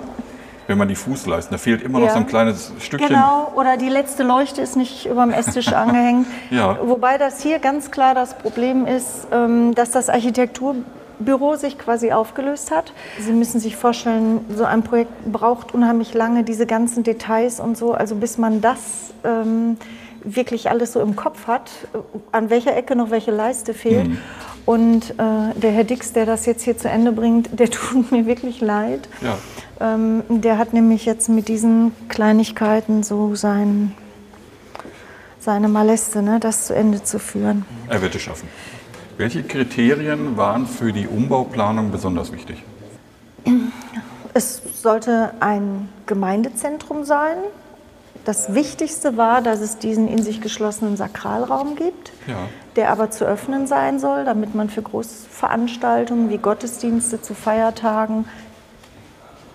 [0.68, 2.12] Wenn man die Fußleisten, da fehlt immer noch Ja.
[2.12, 3.08] so ein kleines Stückchen.
[3.08, 6.26] Genau, oder die letzte Leuchte ist nicht über dem Esstisch angehängt.
[6.50, 6.78] Ja.
[6.84, 10.08] Wobei das hier ganz klar das Problem ist, ähm, dass das
[11.12, 12.92] Architekturbüro sich quasi aufgelöst hat.
[13.18, 17.92] Sie müssen sich vorstellen, so ein Projekt braucht unheimlich lange, diese ganzen Details und so.
[17.92, 19.76] Also bis man das ähm,
[20.24, 21.98] wirklich alles so im Kopf hat, äh,
[22.32, 24.10] an welcher Ecke noch welche Leiste fehlt.
[24.64, 25.14] Und äh,
[25.56, 29.08] der Herr Dix, der das jetzt hier zu Ende bringt, der tut mir wirklich leid.
[29.20, 29.38] Ja.
[29.80, 33.94] Ähm, der hat nämlich jetzt mit diesen Kleinigkeiten so sein,
[35.40, 37.64] seine Maleste, ne, das zu Ende zu führen.
[37.88, 38.48] Er wird es schaffen.
[39.16, 42.62] Welche Kriterien waren für die Umbauplanung besonders wichtig?
[44.34, 47.36] Es sollte ein Gemeindezentrum sein.
[48.24, 52.36] Das Wichtigste war, dass es diesen in sich geschlossenen Sakralraum gibt, Ja.
[52.76, 58.24] der aber zu öffnen sein soll, damit man für Großveranstaltungen wie Gottesdienste zu Feiertagen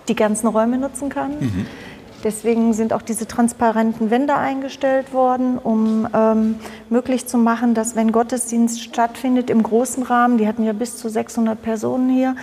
[0.06, 1.32] die ganzen Räume nutzen kann.
[2.24, 6.56] Deswegen sind auch diese transparenten Wände eingestellt worden, um ähm,
[6.90, 11.08] möglich zu machen, dass wenn Gottesdienst stattfindet im großen Rahmen, die hatten ja bis zu
[11.08, 12.34] 600 Personen hier,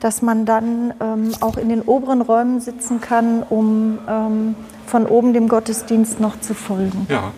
[0.00, 4.54] dass man dann ähm, auch in den oberen Räumen sitzen kann, um ähm,
[4.86, 7.06] von oben dem Gottesdienst noch zu folgen.
[7.08, 7.32] Ja.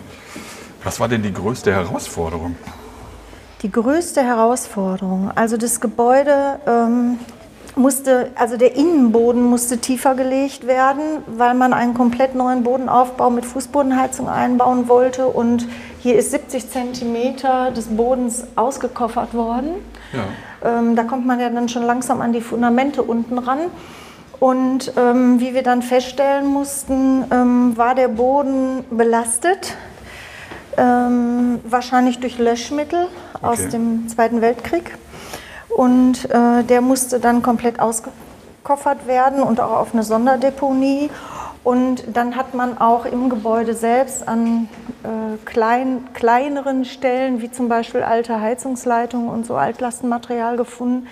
[0.83, 2.55] Was war denn die größte Herausforderung?
[3.61, 7.19] Die größte Herausforderung, also das Gebäude ähm,
[7.75, 13.45] musste, also der Innenboden musste tiefer gelegt werden, weil man einen komplett neuen Bodenaufbau mit
[13.45, 15.67] Fußbodenheizung einbauen wollte und
[15.99, 19.69] hier ist 70 Zentimeter des Bodens ausgekoffert worden.
[20.13, 20.79] Ja.
[20.79, 23.59] Ähm, da kommt man ja dann schon langsam an die Fundamente unten ran.
[24.39, 29.75] Und ähm, wie wir dann feststellen mussten, ähm, war der Boden belastet,
[30.77, 33.07] ähm, wahrscheinlich durch Löschmittel
[33.41, 33.69] aus Okay.
[33.71, 34.97] dem Zweiten Weltkrieg.
[35.69, 41.09] Und äh, der musste dann komplett ausgekoffert werden und auch auf eine Sonderdeponie.
[41.63, 44.69] Und dann hat man auch im Gebäude selbst an
[45.03, 51.07] äh, klein, kleineren Stellen, wie zum Beispiel alte Heizungsleitungen und so Altlastenmaterial gefunden.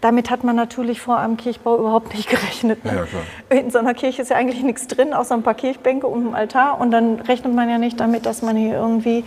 [0.00, 2.84] Damit hat man natürlich vor einem Kirchbau überhaupt nicht gerechnet.
[2.84, 3.06] ne?
[3.48, 3.56] Ja.
[3.56, 6.34] In so einer Kirche ist ja eigentlich nichts drin, außer ein paar Kirchbänke und einem
[6.34, 6.80] Altar.
[6.80, 9.24] Und dann rechnet man ja nicht damit, dass man hier irgendwie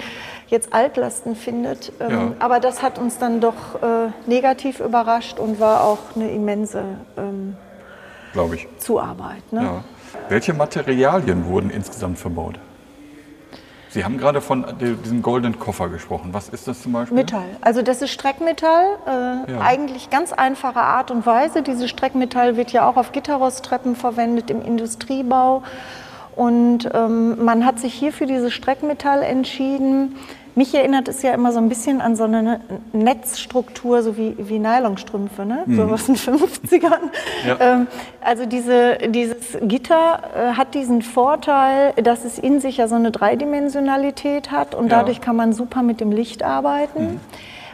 [0.48, 1.92] jetzt Altlasten findet.
[2.00, 2.32] Ähm, Ja.
[2.40, 6.84] Aber das hat uns dann doch äh, negativ überrascht und war auch eine immense
[7.18, 7.56] ähm,
[8.34, 8.68] Glaube ich.
[8.80, 9.52] Zuarbeit.
[9.52, 9.62] Ne?
[9.64, 9.84] Ja.
[10.30, 12.56] Welche Materialien wurden insgesamt verbaut?
[13.90, 16.34] Sie haben gerade von de- diesem goldenen Koffer gesprochen.
[16.34, 17.16] Was ist das zum Beispiel?
[17.16, 17.46] Metall.
[17.62, 19.62] Also das ist Streckmetall, äh, Ja.
[19.62, 21.62] eigentlich ganz einfache Art und Weise.
[21.62, 25.64] Dieses Streckmetall wird ja auch auf Gitterrosttreppen verwendet im Industriebau.
[26.36, 30.16] Und ähm, man hat sich hier für dieses Streckmetall entschieden.
[30.58, 32.60] Mich erinnert es ja immer so ein bisschen an so eine Ne-
[32.94, 35.64] Netzstruktur, so wie, wie Nylonstrümpfe, ne?
[35.68, 37.00] so aus den 50ern.
[37.46, 37.58] Ja.
[37.60, 37.88] Ähm,
[38.22, 43.12] also diese, dieses Gitter äh, hat diesen Vorteil, dass es in sich ja so eine
[43.12, 45.00] Dreidimensionalität hat und Ja.
[45.00, 47.20] dadurch kann man super mit dem Licht arbeiten.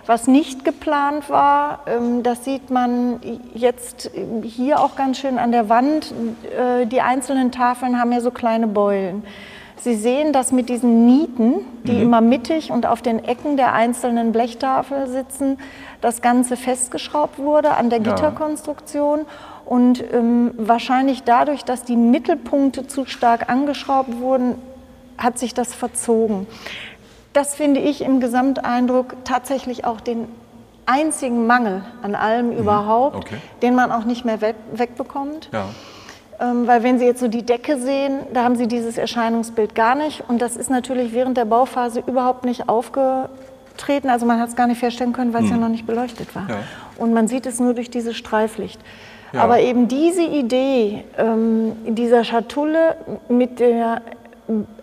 [0.06, 3.20] Was nicht geplant war, ähm, das sieht man
[3.54, 4.12] jetzt
[4.44, 6.14] hier auch ganz schön an der Wand.
[6.58, 9.24] Äh, Die einzelnen Tafeln haben ja so kleine Beulen.
[9.78, 12.02] Sie sehen, dass mit diesen Nieten, die mhm.
[12.02, 15.58] immer mittig und auf den Ecken der einzelnen Blechtafel sitzen,
[16.02, 19.22] das Ganze festgeschraubt wurde an der Gitterkonstruktion.
[19.66, 24.56] Und ähm, wahrscheinlich dadurch, dass die Mittelpunkte zu stark angeschraubt wurden,
[25.18, 26.48] hat sich das verzogen.
[27.34, 30.28] Das finde ich im Gesamteindruck tatsächlich auch den
[30.86, 32.58] einzigen Mangel an allem mhm.
[32.58, 33.38] überhaupt, okay.
[33.62, 35.50] den man auch nicht mehr weg, wegbekommt.
[35.54, 35.70] Ja.
[36.40, 39.96] Ähm, weil wenn Sie jetzt so die Decke sehen, da haben Sie dieses Erscheinungsbild gar
[39.96, 40.24] nicht.
[40.28, 44.10] Und das ist natürlich während der Bauphase überhaupt nicht aufgetreten.
[44.10, 45.56] Also man hat es gar nicht feststellen können, weil es mhm.
[45.56, 46.50] ja noch nicht beleuchtet war.
[46.50, 46.58] Ja.
[46.98, 48.82] Und man sieht es nur durch dieses Streiflicht.
[49.34, 49.44] Ja.
[49.44, 52.98] Aber eben diese Idee ähm, dieser Schatulle
[53.30, 54.02] mit der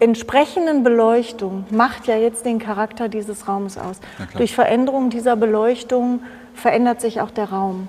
[0.00, 4.00] entsprechenden Beleuchtung macht ja jetzt den Charakter dieses Raumes aus.
[4.37, 6.20] Durch Veränderung dieser Beleuchtung
[6.54, 7.88] verändert sich auch der Raum.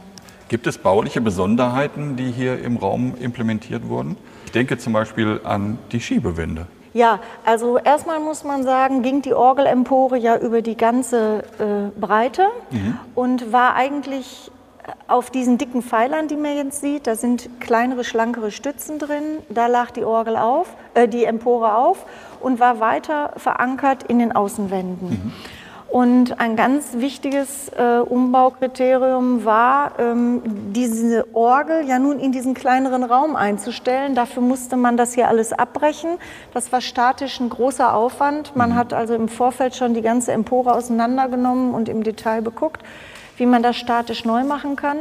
[0.50, 4.18] Gibt es bauliche Besonderheiten, die hier im Raum implementiert wurden?
[4.46, 6.66] Ich denke zum Beispiel an die Schiebewände.
[6.94, 12.48] Ja, also erstmal muss man sagen, ging die Orgelempore ja über die ganze äh, Breite
[12.72, 12.98] mhm.
[13.14, 14.50] und war eigentlich
[15.10, 19.40] auf diesen dicken Pfeilern, die man jetzt sieht, da sind kleinere, schlankere Stützen drin.
[19.50, 22.06] Da lag die Orgel auf, äh, die Empore auf
[22.40, 25.10] und war weiter verankert in den Außenwänden.
[25.10, 25.34] Mhm.
[25.90, 33.04] Und ein ganz wichtiges äh, Umbaukriterium war, ähm, diese Orgel ja nun in diesen kleineren
[33.04, 34.14] Raum einzustellen.
[34.14, 36.12] Dafür musste man das hier alles abbrechen.
[36.54, 38.56] Das war statisch ein großer Aufwand.
[38.56, 38.76] Man mhm.
[38.76, 42.84] hat also im Vorfeld schon die ganze Empore auseinandergenommen und im Detail beguckt
[43.40, 44.98] wie man das statisch neu machen kann.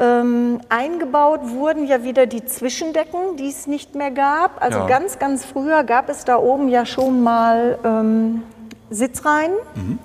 [0.00, 4.62] Ähm, eingebaut wurden ja wieder die Zwischendecken, die es nicht mehr gab.
[4.62, 4.86] Also ja.
[4.86, 8.42] ganz, ganz früher gab es da oben ja schon mal ähm,
[8.90, 9.98] Sitzreihen, mhm.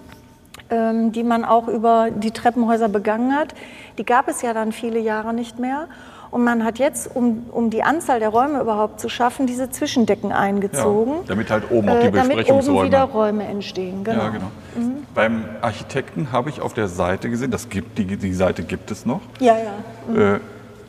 [0.70, 3.56] ähm, die man auch über die Treppenhäuser begangen hat.
[3.98, 5.88] Die gab es ja dann viele Jahre nicht mehr.
[6.32, 10.32] Und man hat jetzt, um, um die Anzahl der Räume überhaupt zu schaffen, diese Zwischendecken
[10.32, 11.14] eingezogen.
[11.14, 12.42] Ja, damit halt oben auch die Besprechungsräume...
[12.42, 14.24] Äh, damit oben wieder Räume entstehen, genau.
[14.24, 14.46] Ja, genau.
[14.76, 15.08] Mhm.
[15.16, 19.06] Beim Architekten habe ich auf der Seite gesehen, das gibt, die, die Seite gibt es
[19.06, 19.22] noch.
[19.40, 20.14] Ja, ja.
[20.14, 20.36] Mhm.
[20.36, 20.40] Äh,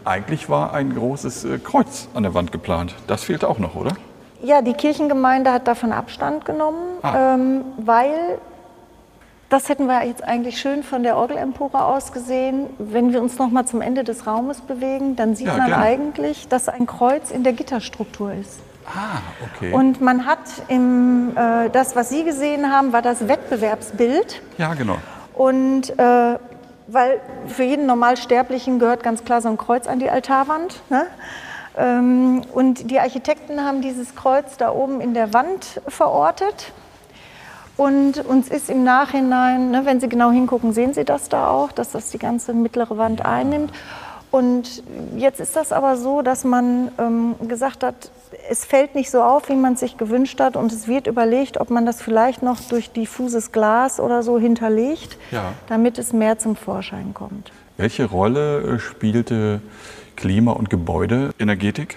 [0.04, 2.94] eigentlich war ein großes äh, Kreuz an der Wand geplant.
[3.06, 3.92] Das fehlt auch noch, oder?
[4.42, 7.34] Ja, die Kirchengemeinde hat davon Abstand genommen, ah.
[7.34, 8.38] ähm, weil
[9.50, 12.66] das hätten wir jetzt eigentlich schön von der Orgelempore aus gesehen.
[12.78, 15.84] Wenn wir uns noch mal zum Ende des Raumes bewegen, dann sieht ja, man gerne.
[15.84, 18.60] eigentlich, dass ein Kreuz in der Gitterstruktur ist.
[18.86, 19.72] Ah, okay.
[19.72, 24.40] Und man hat im, äh, das, was Sie gesehen haben, war das Wettbewerbsbild.
[24.56, 24.96] Ja, genau.
[25.34, 26.38] Und äh,
[26.86, 30.80] weil für jeden Normalsterblichen gehört ganz klar so ein Kreuz an die Altarwand.
[30.90, 31.06] Ne?
[31.76, 36.72] Ähm, und die Architekten haben dieses Kreuz da oben in der Wand verortet.
[37.80, 41.72] Und uns ist im Nachhinein, ne, wenn Sie genau hingucken, sehen Sie das da auch,
[41.72, 43.72] dass das die ganze mittlere Wand einnimmt.
[44.30, 44.82] Und
[45.16, 48.10] jetzt ist das aber so, dass man ähm, gesagt hat,
[48.50, 50.56] es fällt nicht so auf, wie man es sich gewünscht hat.
[50.56, 55.16] Und es wird überlegt, ob man das vielleicht noch durch diffuses Glas oder so hinterlegt,
[55.30, 55.54] ja.
[55.70, 57.50] damit es mehr zum Vorschein kommt.
[57.78, 59.62] Welche Rolle äh, spielte
[60.16, 61.96] Klima- und Gebäudeenergetik?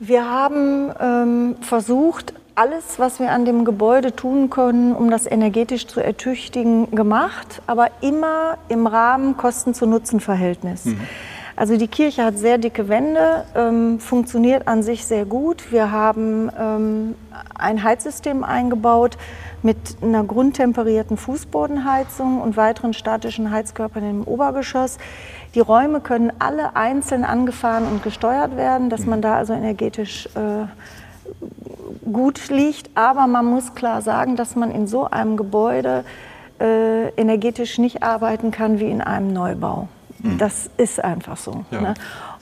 [0.00, 5.86] Wir haben ähm, versucht, alles, was wir an dem Gebäude tun können, um das energetisch
[5.86, 10.86] zu ertüchtigen, gemacht, aber immer im Rahmen Kosten-zu-Nutzen-Verhältnis.
[10.86, 11.00] Mhm.
[11.56, 15.70] Also die Kirche hat sehr dicke Wände, ähm, funktioniert an sich sehr gut.
[15.70, 17.14] Wir haben ähm,
[17.54, 19.16] ein Heizsystem eingebaut
[19.62, 24.98] mit einer grundtemperierten Fußbodenheizung und weiteren statischen Heizkörpern im Obergeschoss.
[25.54, 30.66] Die Räume können alle einzeln angefahren und gesteuert werden, dass man da also energetisch äh,
[32.10, 32.90] gut liegt.
[32.94, 36.04] Aber man muss klar sagen, dass man in so einem Gebäude
[36.60, 39.88] äh, energetisch nicht arbeiten kann wie in einem Neubau.
[40.20, 40.38] Mhm.
[40.38, 41.64] Das ist einfach so.
[41.70, 41.80] Ja.
[41.80, 41.94] Ne?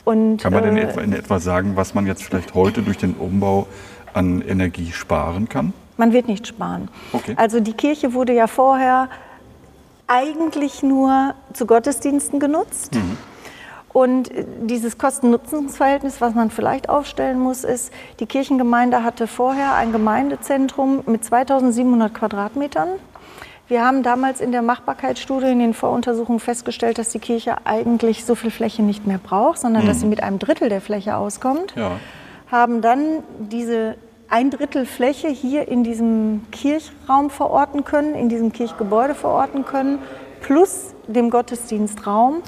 [0.05, 3.15] Und, kann man denn äh, in etwa sagen, was man jetzt vielleicht heute durch den
[3.15, 3.67] Umbau
[4.13, 5.73] an Energie sparen kann?
[5.97, 6.89] Man wird nicht sparen.
[7.13, 7.35] Okay.
[7.37, 9.09] Also die Kirche wurde ja vorher
[10.07, 12.95] eigentlich nur zu Gottesdiensten genutzt.
[12.95, 13.17] Mhm.
[13.93, 14.31] Und
[14.63, 21.25] dieses Kosten-Nutzens-Verhältnis, was man vielleicht aufstellen muss, ist, die Kirchengemeinde hatte vorher ein Gemeindezentrum mit
[21.25, 22.89] 2700 Quadratmetern.
[23.69, 28.35] Wir haben damals in der Machbarkeitsstudie in den Voruntersuchungen festgestellt, dass die Kirche eigentlich so
[28.35, 29.87] viel Fläche nicht mehr braucht, sondern mhm.
[29.89, 31.75] dass sie mit einem Drittel der Fläche auskommt.
[31.77, 31.93] Ja.
[32.51, 33.97] Haben dann diese
[34.29, 39.99] ein Drittel Fläche hier in diesem Kirchraum verorten können, in diesem Kirchgebäude verorten können,
[40.41, 42.43] plus dem Gottesdienstraum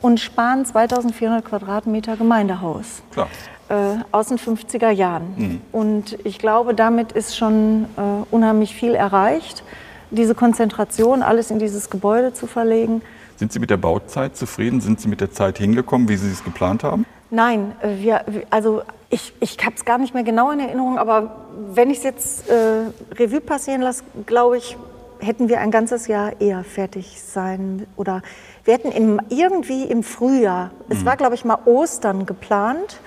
[0.00, 3.02] und sparen 2400 Quadratmeter Gemeindehaus.
[3.12, 3.28] Klar.
[3.68, 5.34] Äh, aus den 50er Jahren.
[5.36, 5.60] Mhm.
[5.72, 9.62] Und ich glaube, damit ist schon äh, unheimlich viel erreicht,
[10.10, 13.00] diese Konzentration, alles in dieses Gebäude zu verlegen.
[13.36, 14.80] Sind Sie mit der Bauzeit zufrieden?
[14.80, 17.06] Sind Sie mit der Zeit hingekommen, wie Sie es geplant haben?
[17.30, 18.82] Nein, äh, wir, also
[19.12, 21.36] Ich, ich habe es gar nicht mehr genau in Erinnerung, aber
[21.72, 24.76] wenn ich es jetzt äh, Revue passieren lasse, glaube ich,
[25.18, 28.22] hätten wir ein ganzes Jahr eher fertig sein oder
[28.64, 33.00] wir hätten im, irgendwie im Frühjahr, es war glaube ich mal Ostern geplant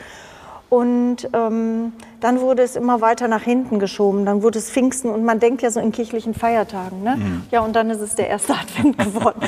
[0.69, 5.23] und ähm, dann wurde es immer weiter nach hinten geschoben, dann wurde es Pfingsten und
[5.23, 7.03] man denkt ja so in kirchlichen Feiertagen.
[7.03, 7.17] Ne?
[7.51, 9.39] Ja, und dann ist es der erste Advent geworden.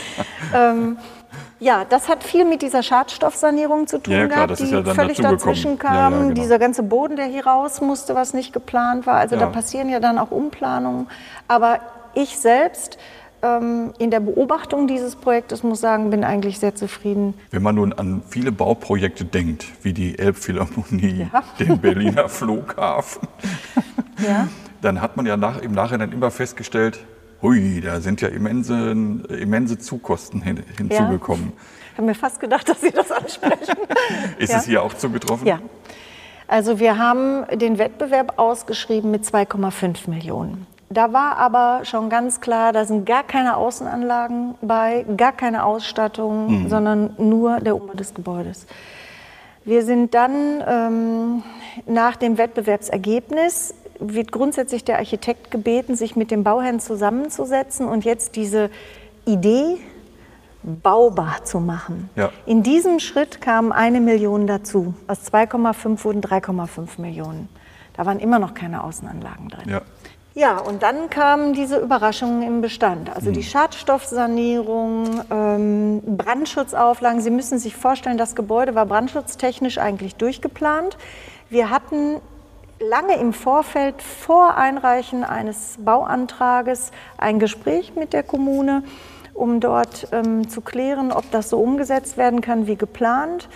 [0.54, 0.98] ähm,
[1.60, 5.18] ja, das hat viel mit dieser Schadstoffsanierung zu tun Ja, klar, gehabt, die ja völlig
[5.18, 6.20] dazwischen Ja, ja, kam.
[6.20, 6.34] genau.
[6.34, 9.16] Dieser ganze Boden, der hier raus musste, was nicht geplant war.
[9.16, 11.08] Also da passieren ja dann auch Umplanungen.
[11.48, 11.80] Aber
[12.14, 12.98] ich selbst
[14.00, 17.36] in der Beobachtung dieses Projektes muss sagen, bin eigentlich sehr zufrieden.
[17.52, 21.44] Wenn man nun an viele Bauprojekte denkt, wie die Elbphilharmonie, Ja.
[21.60, 23.28] den Berliner Flughafen,
[24.26, 24.48] Ja.
[24.82, 27.06] dann hat man ja nach, im Nachhinein immer festgestellt,
[27.44, 31.52] hui, da sind ja immense, immense Zukosten hin, hinzugekommen.
[31.92, 33.76] Ich habe mir fast gedacht, dass Sie das ansprechen.
[34.40, 34.58] Ist Ja.
[34.58, 35.46] es hier auch zugetroffen?
[35.46, 35.60] Ja.
[36.48, 40.66] Also wir haben den Wettbewerb ausgeschrieben mit 2,5 Millionen.
[40.90, 46.68] Da war aber schon ganz klar, da sind gar keine Außenanlagen bei, gar keine Ausstattung,
[46.70, 48.68] sondern nur der Umbau des Gebäudes.
[49.64, 51.44] Wir sind dann ähm,
[51.88, 58.36] nach dem Wettbewerbsergebnis wird grundsätzlich der Architekt gebeten, sich mit dem Bauherrn zusammenzusetzen und jetzt
[58.36, 58.70] diese
[59.26, 59.78] Idee
[60.64, 62.10] baubar zu machen.
[62.16, 62.32] Ja.
[62.46, 64.94] In diesem Schritt kam eine Million dazu.
[65.08, 67.50] Aus 2,5 wurden 3,5 Millionen.
[67.96, 69.70] Da waren immer noch keine Außenanlagen drin.
[69.70, 69.82] Ja.
[70.38, 73.10] Ja, und dann kamen diese Überraschungen im Bestand.
[73.16, 77.22] Also die Schadstoffsanierung, ähm, Brandschutzauflagen.
[77.22, 80.98] Sie müssen sich vorstellen, das Gebäude war brandschutztechnisch eigentlich durchgeplant.
[81.50, 82.20] Wir hatten
[82.82, 88.84] lange im Vorfeld vor Einreichen eines Bauantrages ein Gespräch mit der Kommune,
[89.34, 93.48] um dort ähm, zu klären, ob das so umgesetzt werden kann wie geplant.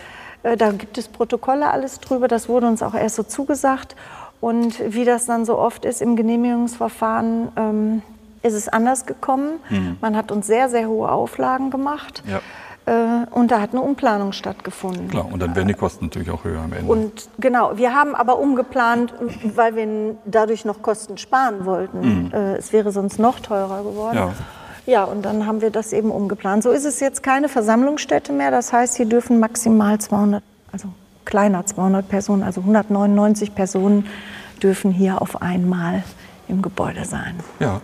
[0.43, 3.97] Äh, da gibt es Protokolle alles drüber, das wurde uns auch erst so zugesagt.
[4.41, 8.01] Und wie das dann so oft ist im Genehmigungsverfahren, ähm,
[8.41, 9.59] ist es anders gekommen.
[9.99, 12.23] Man hat uns sehr, sehr hohe Auflagen gemacht.
[12.25, 12.39] Ja.
[12.85, 15.09] Äh, und da hat eine Umplanung stattgefunden.
[15.09, 16.89] Klar, und dann werden die Kosten natürlich auch höher am Ende.
[16.89, 19.13] Und genau, wir haben aber umgeplant,
[19.55, 22.31] weil wir dadurch noch Kosten sparen wollten.
[22.33, 24.15] Äh, Es wäre sonst noch teurer geworden.
[24.17, 24.33] Ja.
[24.85, 26.63] Ja, und dann haben wir das eben umgeplant.
[26.63, 28.49] So ist es jetzt keine Versammlungsstätte mehr.
[28.49, 30.87] Das heißt, hier dürfen maximal 200, also
[31.29, 34.07] kleiner 200 Personen, also 199 Personen
[34.63, 36.03] dürfen hier auf einmal
[36.47, 37.35] im Gebäude sein.
[37.59, 37.81] Ja.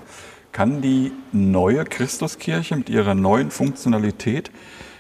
[0.52, 4.52] Kann die neue Christuskirche mit ihrer neuen Funktionalität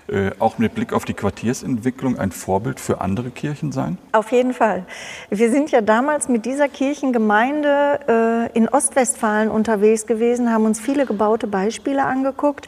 [0.07, 3.97] äh, auch mit Blick auf die Quartiersentwicklung ein Vorbild für andere Kirchen sein?
[4.11, 4.85] Auf jeden Fall.
[5.29, 11.05] Wir sind ja damals mit dieser Kirchengemeinde äh, in Ostwestfalen unterwegs gewesen, haben uns viele
[11.05, 12.67] gebaute Beispiele angeguckt.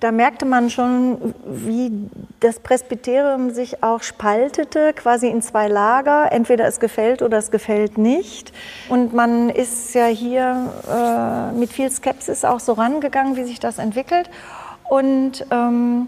[0.00, 1.90] Da merkte man schon, wie
[2.38, 6.30] das Presbyterium sich auch spaltete, quasi in zwei Lager.
[6.30, 8.52] Entweder es gefällt oder es gefällt nicht.
[8.88, 13.78] Und man ist ja hier äh, mit viel Skepsis auch so rangegangen, wie sich das
[13.78, 14.30] entwickelt.
[14.88, 16.06] Und ähm,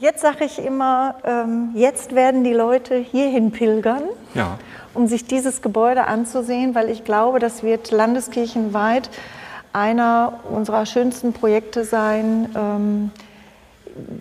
[0.00, 4.02] jetzt sage ich immer, ähm, jetzt werden die Leute hierhin pilgern
[4.34, 4.58] Ja.
[4.94, 9.08] um sich dieses Gebäude anzusehen, weil ich glaube, das wird landeskirchenweit
[9.72, 13.10] einer unserer schönsten Projekte sein, ähm,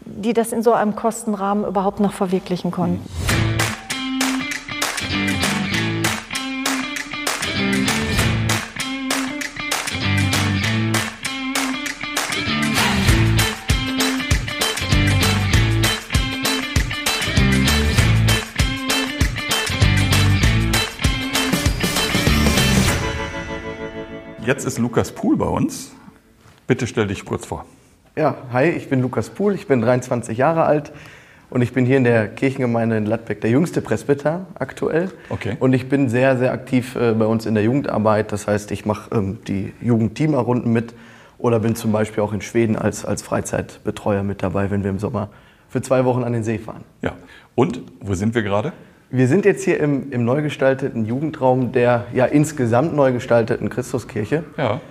[0.06, 3.02] die das in so einem Kostenrahmen überhaupt noch verwirklichen konnten.
[24.48, 25.92] Jetzt ist Lukas Pohl bei uns.
[26.68, 27.66] Bitte stell dich kurz vor.
[28.18, 30.92] Ja, hi, ich bin Lukas Puhl, ich bin 23 Jahre alt
[31.52, 35.12] und ich bin hier in der Kirchengemeinde in Ladbeck der jüngste Presbyter aktuell.
[35.30, 35.56] Okay.
[35.60, 38.32] Und ich bin sehr, sehr aktiv äh, bei uns in der Jugendarbeit.
[38.32, 40.96] Das heißt, ich mache ähm, die Jugendteamerrunden mit
[41.38, 44.98] oder bin zum Beispiel auch in Schweden als, als Freizeitbetreuer mit dabei, wenn wir im
[44.98, 45.30] Sommer
[45.70, 46.84] für zwei Wochen an den See fahren.
[47.04, 47.14] Ja.
[47.54, 48.74] Und wo sind wir gerade?
[49.12, 54.44] Wir sind jetzt hier im, im neu gestalteten Jugendraum der ja insgesamt neu gestalteten Christuskirche,
[54.58, 54.82] Ja.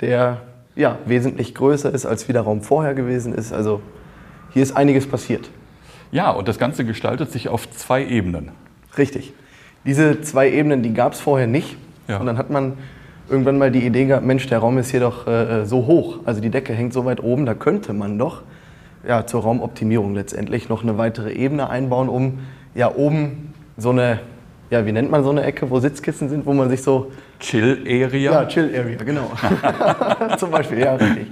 [0.00, 0.42] der
[0.76, 3.52] ja wesentlich größer ist, als wie der Raum vorher gewesen ist.
[3.52, 3.80] Also
[4.52, 5.50] hier ist einiges passiert.
[6.12, 8.50] Ja, und das Ganze gestaltet sich auf zwei Ebenen.
[8.96, 9.32] Richtig.
[9.84, 11.76] Diese zwei Ebenen, die gab es vorher nicht.
[12.06, 12.18] Ja.
[12.18, 12.74] Und dann hat man
[13.28, 16.20] irgendwann mal die Idee gehabt, Mensch, der Raum ist hier doch äh, so hoch.
[16.24, 18.42] Also die Decke hängt so weit oben, da könnte man doch
[19.06, 22.38] ja, zur Raumoptimierung letztendlich noch eine weitere Ebene einbauen, um
[22.74, 24.20] ja oben so eine,
[24.70, 28.32] ja, wie nennt man so eine Ecke, wo Sitzkissen sind, wo man sich so, Chill-Area.
[28.32, 29.30] ja, Chill Area, genau.
[30.38, 31.28] Zum Beispiel, ja, richtig.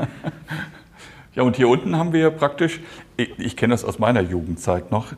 [1.34, 2.80] Ja, und hier unten haben wir praktisch,
[3.16, 5.12] ich, ich kenne das aus meiner Jugendzeit noch,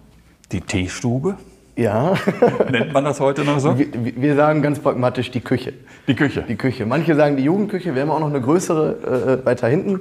[0.53, 1.37] die Teestube.
[1.77, 2.15] Ja,
[2.71, 3.79] Nennt man das heute noch so?
[3.79, 5.75] wir, wir sagen ganz pragmatisch die Küche.
[6.09, 6.43] Die Küche.
[6.49, 6.87] Die Küche.
[6.87, 10.01] Manche sagen die Jugendküche, wir haben auch noch eine größere äh, weiter hinten.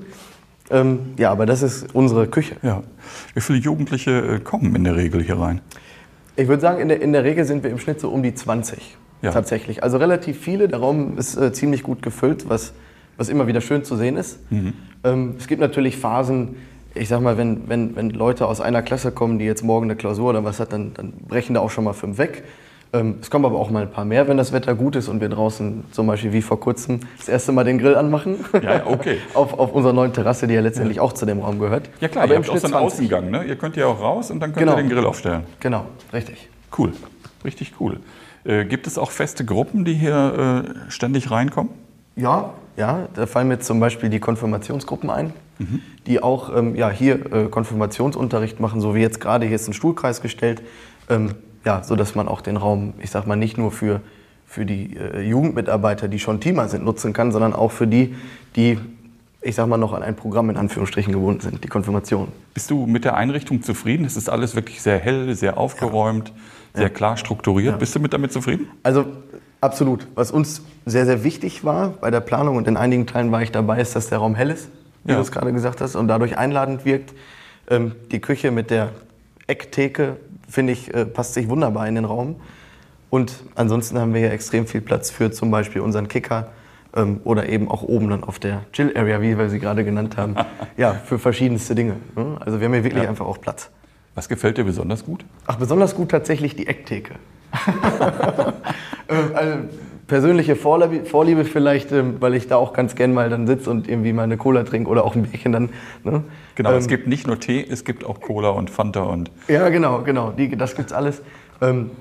[0.71, 2.55] Ähm, ja, aber das ist unsere Küche.
[2.61, 2.81] Ja.
[3.33, 5.59] Wie viele Jugendliche äh, kommen in der Regel hier rein?
[6.37, 8.33] Ich würde sagen, in der, in der Regel sind wir im Schnitt so um die
[8.33, 9.31] 20 Ja.
[9.31, 9.83] tatsächlich.
[9.83, 10.67] Also relativ viele.
[10.67, 12.73] Der Raum ist äh, ziemlich gut gefüllt, was,
[13.17, 14.39] was immer wieder schön zu sehen ist.
[15.03, 16.55] Ähm, es gibt natürlich Phasen,
[16.93, 19.95] ich sag mal, wenn, wenn, wenn Leute aus einer Klasse kommen, die jetzt morgen eine
[19.95, 22.43] Klausur oder was hat, dann, dann brechen da auch schon mal fünf weg.
[22.93, 25.19] Ähm, es kommen aber auch mal ein paar mehr, wenn das Wetter gut ist und
[25.19, 28.37] wir draußen zum Beispiel wie vor kurzem das erste Mal den Grill anmachen.
[28.53, 29.17] Ja, ja, okay.
[29.33, 31.89] auf, auf unserer neuen Terrasse, die ja letztendlich auch zu dem Raum gehört.
[31.99, 32.99] Ja klar, aber ihr im habt auch Schnitt so einen 20.
[33.13, 33.43] Außengang, ne?
[33.43, 34.77] Ihr könnt ja auch raus und dann könnt Genau.
[34.77, 35.41] ihr den Grill aufstellen.
[35.59, 36.47] Genau, richtig.
[36.77, 36.93] Cool,
[37.43, 37.99] richtig cool.
[38.45, 41.73] Äh, gibt es auch feste Gruppen, die hier äh, ständig reinkommen?
[42.15, 45.33] Ja, ja, da fallen mir zum Beispiel die Konfirmationsgruppen ein,
[46.07, 49.73] die auch ähm, ja, hier äh, Konfirmationsunterricht machen, so wie jetzt gerade hier ist ein
[49.73, 50.61] Stuhlkreis gestellt,
[51.09, 54.01] ähm, ja, so dass man auch den Raum, ich sag mal, nicht nur für,
[54.45, 58.15] für die äh, Jugendmitarbeiter, die schon Teamer sind, nutzen kann, sondern auch für die,
[58.55, 58.77] die,
[59.45, 62.29] ich sag mal, noch an ein Programm in Anführungsstrichen gebunden sind, die Konfirmation.
[62.55, 64.03] Bist du mit der Einrichtung zufrieden?
[64.03, 66.33] Es ist alles wirklich sehr hell, sehr aufgeräumt,
[66.73, 67.77] sehr klar strukturiert.
[67.77, 68.67] Bist du mit damit zufrieden?
[68.81, 69.05] Also
[69.61, 70.07] absolut.
[70.15, 73.51] Was uns sehr, sehr wichtig war bei der Planung und in einigen Teilen war ich
[73.51, 74.67] dabei, ist, dass der Raum hell ist,
[75.03, 75.17] wie Ja.
[75.17, 77.13] du es gerade gesagt hast, und dadurch einladend wirkt.
[77.69, 78.89] Ähm, die Küche mit der
[79.45, 80.17] Ecktheke,
[80.49, 82.37] finde ich, äh, passt sich wunderbar in den Raum.
[83.11, 86.47] Und ansonsten haben wir hier extrem viel Platz für zum Beispiel unseren Kicker
[86.95, 90.35] ähm, oder eben auch oben dann auf der Chill-Area, wie wir sie gerade genannt haben.
[90.77, 91.97] ja, für verschiedenste Dinge.
[92.15, 92.37] Ne?
[92.39, 93.09] Also wir haben hier wirklich Ja.
[93.09, 93.69] einfach auch Platz.
[94.15, 95.25] Was gefällt dir besonders gut?
[95.45, 97.15] Ach, besonders gut tatsächlich die Ecktheke.
[99.07, 99.57] Ähm, also,
[100.07, 103.87] persönliche Vorliebe, Vorliebe vielleicht, ähm, weil ich da auch ganz gern mal dann sitze und
[103.87, 105.69] irgendwie mal eine Cola trinke oder auch ein Bierchen dann.
[106.03, 106.23] Ne?
[106.55, 109.69] Genau, Ähm, es gibt nicht nur Tee, es gibt auch Cola und Fanta und Ja,
[109.69, 110.31] genau, genau.
[110.31, 111.21] Die, das gibt's alles.
[111.61, 111.91] Ähm,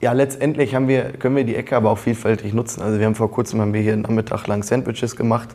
[0.00, 2.82] ja, letztendlich haben wir, können wir die Ecke aber auch vielfältig nutzen.
[2.82, 5.50] Also wir haben vor kurzem haben wir hier einen Nachmittag lang Sandwiches gemacht.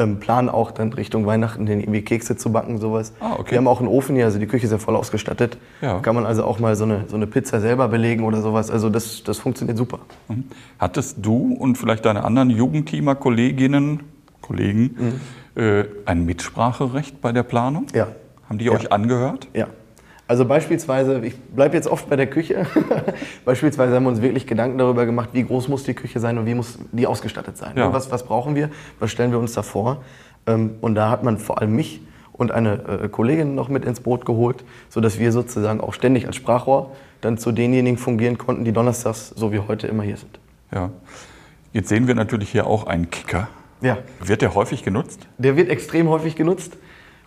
[0.00, 3.12] Ähm, planen auch dann Richtung Weihnachten den irgendwie Kekse zu backen, sowas.
[3.18, 3.50] Ah, okay.
[3.52, 5.58] Wir haben auch einen Ofen hier, also die Küche ist ja voll ausgestattet.
[5.80, 5.98] Ja.
[5.98, 8.70] Kann man also auch mal so eine, so eine Pizza selber belegen oder sowas.
[8.70, 9.98] Also das, das funktioniert super.
[10.28, 10.44] Mhm.
[10.78, 14.04] Hattest du und vielleicht deine anderen Jugendteamer, Kolleginnen,
[14.40, 15.20] Kollegen
[15.56, 17.86] äh, ein Mitspracherecht bei der Planung?
[17.92, 18.06] Ja.
[18.48, 18.72] Haben die Ja.
[18.72, 19.48] euch angehört?
[19.52, 19.66] Ja.
[20.28, 22.66] Also beispielsweise, ich bleibe jetzt oft bei der Küche.
[23.46, 26.44] beispielsweise haben wir uns wirklich Gedanken darüber gemacht, wie groß muss die Küche sein und
[26.44, 27.72] wie muss die ausgestattet sein.
[27.76, 27.90] Ja.
[27.94, 28.68] Was, was brauchen wir?
[29.00, 30.02] Was stellen wir uns da vor?
[30.46, 32.02] Ähm, Und da hat man vor allem mich
[32.34, 36.36] und eine äh, Kollegin noch mit ins Boot geholt, sodass wir sozusagen auch ständig als
[36.36, 40.38] Sprachrohr dann zu denjenigen fungieren konnten, die donnerstags, so wie heute, immer hier sind.
[40.72, 40.90] Ja.
[41.72, 43.48] Jetzt sehen wir natürlich hier auch einen Kicker.
[43.80, 43.96] Ja.
[44.22, 45.26] Wird der häufig genutzt?
[45.38, 46.76] Der wird extrem häufig genutzt.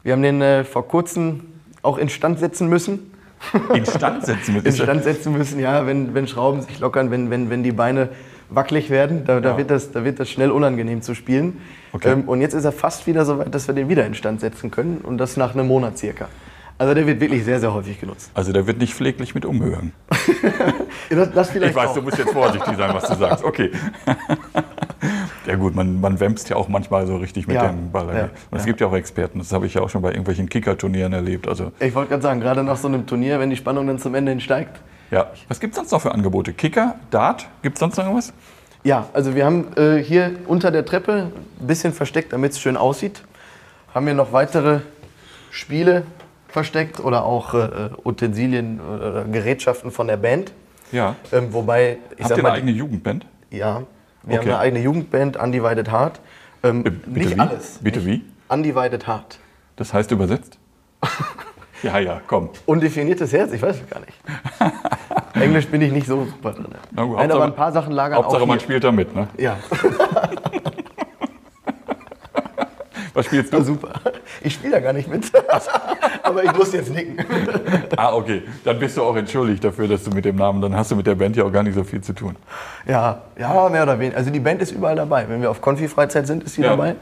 [0.04, 1.51] Wir haben den äh, vor kurzem
[1.82, 3.12] auch instand setzen müssen.
[3.74, 7.64] Instand setzen mit instand setzen müssen, ja, wenn, wenn Schrauben sich lockern, wenn, wenn, wenn
[7.64, 8.10] die Beine
[8.50, 9.58] wackelig werden, da, da, Ja.
[9.58, 11.60] wird, das, da wird das schnell unangenehm zu spielen.
[11.94, 12.12] Okay.
[12.12, 14.70] Ähm, und jetzt ist er fast wieder so weit, dass wir den wieder instand setzen
[14.70, 16.28] können und das nach einem Monat circa.
[16.78, 18.32] Also der wird wirklich sehr, sehr häufig genutzt.
[18.34, 19.92] Also der wird nicht pfleglich mit umhören.
[21.10, 21.94] Das, das Ich weiß, auch.
[21.96, 23.44] du musst jetzt vorsichtig sein, was du sagst.
[23.44, 23.70] Okay.
[25.52, 28.08] Ja gut, man, man wämst ja auch manchmal so richtig mit Ja, dem Ball.
[28.16, 28.66] ja, und es ja.
[28.68, 31.48] gibt ja auch Experten, das habe ich ja auch schon bei irgendwelchen Kicker-Turnieren erlebt.
[31.48, 34.16] Also Ich wollte gerade sagen, gerade nach so einem Turnier, wenn die Spannung dann zum
[34.16, 34.80] Ende hin steigt.
[35.12, 35.30] ja.
[35.50, 36.54] Was gibt es sonst noch für Angebote?
[36.54, 38.32] Kicker, Dart, gibt es sonst noch irgendwas?
[38.84, 42.78] Ja, also wir haben äh, hier unter der Treppe, ein bisschen versteckt, damit es schön
[42.78, 43.22] aussieht,
[43.94, 44.80] haben wir noch weitere
[45.52, 46.04] Spiele
[46.48, 50.52] versteckt oder auch äh, Utensilien oder Gerätschaften von der Band.
[50.92, 51.16] Ja.
[51.32, 53.26] Ähm, wobei, ich Habt sag ihr mal, eine eigene Jugendband?
[53.50, 53.84] ja,
[54.24, 54.46] wir Okay.
[54.46, 56.20] haben eine eigene Jugendband, Undivided Heart.
[56.64, 57.40] Ähm, Bitte nicht wie?
[57.40, 57.80] alles.
[57.82, 58.24] Bitte wie?
[58.50, 59.40] Undivided Heart.
[59.78, 60.58] Das heißt übersetzt?
[61.84, 62.50] ja, ja, komm.
[62.66, 64.14] Undefiniertes Herz, ich weiß es gar nicht.
[65.34, 66.68] Englisch bin ich nicht so super drin.
[66.92, 68.64] Na gut, Nein, aber Hauptsache- ein paar Sachen lagern Hauptsache auch man hier.
[68.66, 69.28] spielt da mit, ne?
[69.38, 69.58] Ja,
[73.14, 73.62] Was spielst du?
[73.62, 73.94] super.
[74.42, 75.32] Ich spiele da gar nicht mit.
[76.24, 77.18] Aber ich muss jetzt nicken.
[77.98, 78.44] ah, okay.
[78.64, 81.08] Dann bist du auch entschuldigt dafür, dass du mit dem Namen, dann hast du mit
[81.08, 82.36] der Band ja auch gar nicht so viel zu tun.
[82.88, 84.18] Ja, ja, mehr oder weniger.
[84.18, 85.26] Also die Band ist überall dabei.
[85.28, 86.70] Wenn wir auf Konfi-Freizeit sind, ist sie Ja.
[86.70, 86.96] dabei.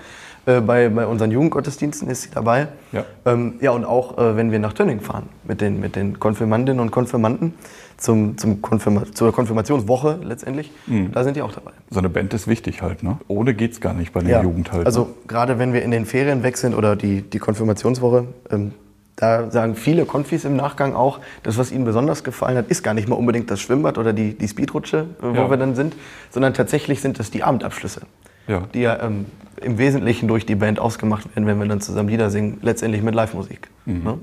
[0.46, 2.68] Äh, bei, bei unseren Jugendgottesdiensten ist sie dabei.
[2.94, 3.04] Ja.
[3.26, 6.80] Ähm, ja, und auch äh, wenn wir nach Tönning fahren mit den, mit den Konfirmandinnen
[6.80, 7.54] und Konfirmanden
[7.98, 11.12] zum, zum Konfirma zur Konfirmationswoche letztendlich, Mhm.
[11.12, 11.72] da sind die auch dabei.
[11.90, 13.18] So eine Band ist wichtig halt, ne?
[13.28, 14.86] Ohne geht's gar nicht bei der Jugend halt.
[14.86, 18.72] Also gerade wenn wir in den Ferien weg sind oder die, die Konfirmationswoche, ähm,
[19.20, 22.94] da sagen viele Konfis im Nachgang auch, das, was ihnen besonders gefallen hat, ist gar
[22.94, 25.50] nicht mal unbedingt das Schwimmbad oder die, die Speedrutsche, äh, wo Ja.
[25.50, 25.96] wir dann sind,
[26.32, 28.02] sondern tatsächlich sind es die Abendabschlüsse,
[28.48, 28.64] Ja.
[28.74, 29.26] die ja ähm,
[29.62, 33.14] im Wesentlichen durch die Band ausgemacht werden, wenn wir dann zusammen Lieder singen, letztendlich mit
[33.14, 33.70] Live-Musik.
[33.86, 34.04] Mhm.
[34.04, 34.18] Ne?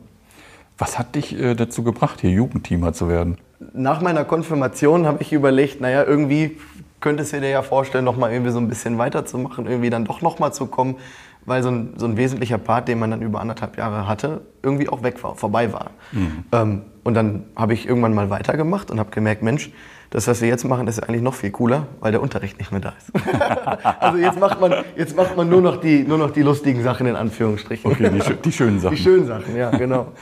[0.79, 3.37] Was hat dich äh, dazu gebracht, hier Jugendteamer zu werden?
[3.73, 6.59] nach meiner Konfirmation habe ich überlegt, naja, irgendwie
[7.01, 10.21] könntest du dir ja vorstellen, noch mal irgendwie so ein bisschen weiterzumachen, irgendwie dann doch
[10.21, 10.97] noch mal zu kommen,
[11.47, 14.89] weil so ein, so ein wesentlicher Part, den man dann über anderthalb Jahre hatte, irgendwie
[14.89, 15.93] auch weg war, vorbei war.
[16.53, 19.71] Ähm, und dann habe ich irgendwann mal weitergemacht und habe gemerkt, Mensch,
[20.11, 22.81] das, was wir jetzt machen, ist eigentlich noch viel cooler, weil der Unterricht nicht mehr
[22.81, 23.13] da ist.
[24.01, 27.07] also jetzt macht man, jetzt macht man nur, noch die, nur noch die lustigen Sachen
[27.07, 27.91] in Anführungsstrichen.
[27.91, 28.97] Okay, die, die schönen Sachen.
[28.97, 30.13] Die schönen Sachen, ja, genau.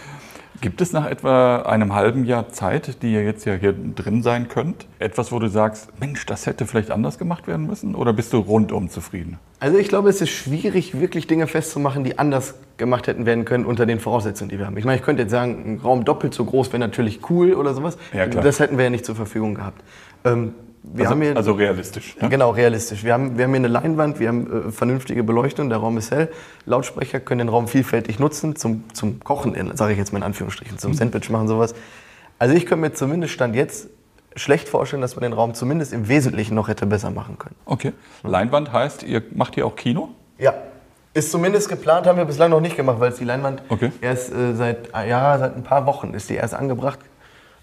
[0.64, 4.48] Gibt es nach etwa einem halben Jahr Zeit, die ihr jetzt ja hier drin sein
[4.48, 7.94] könnt, etwas, wo du sagst, Mensch, das hätte vielleicht anders gemacht werden müssen?
[7.94, 9.38] Oder bist du rundum zufrieden?
[9.60, 13.66] Also ich glaube, es ist schwierig, wirklich Dinge festzumachen, die anders gemacht hätten werden können
[13.66, 14.78] unter den Voraussetzungen, die wir haben.
[14.78, 17.74] Ich meine, ich könnte jetzt sagen, ein Raum doppelt so groß wäre natürlich cool oder
[17.74, 17.98] sowas.
[18.14, 18.26] Ja.
[18.26, 19.82] Das hätten wir ja nicht zur Verfügung gehabt.
[20.24, 20.54] Ähm,
[20.92, 22.16] wir also, haben hier, also realistisch.
[22.20, 22.28] Ja?
[22.28, 23.04] Genau, realistisch.
[23.04, 26.10] Wir haben, wir haben hier eine Leinwand, wir haben äh, vernünftige Beleuchtung, der Raum ist
[26.10, 26.28] hell.
[26.66, 30.74] Lautsprecher können den Raum vielfältig nutzen, zum, zum Kochen, sage ich jetzt mal in Anführungsstrichen,
[30.74, 30.78] Mhm.
[30.78, 31.74] zum Sandwich machen, sowas.
[32.38, 33.88] Also ich könnte mir zumindest Stand jetzt
[34.36, 37.54] schlecht vorstellen, dass man den Raum zumindest im Wesentlichen noch hätte besser machen können.
[37.64, 37.92] Okay.
[38.22, 40.10] Leinwand heißt, ihr macht hier auch Kino?
[40.38, 40.52] Ja.
[41.14, 43.92] Ist zumindest geplant, haben wir bislang noch nicht gemacht, weil es die Leinwand Okay.
[44.00, 46.98] erst äh, seit, ja, seit ein paar Wochen ist die erst angebracht.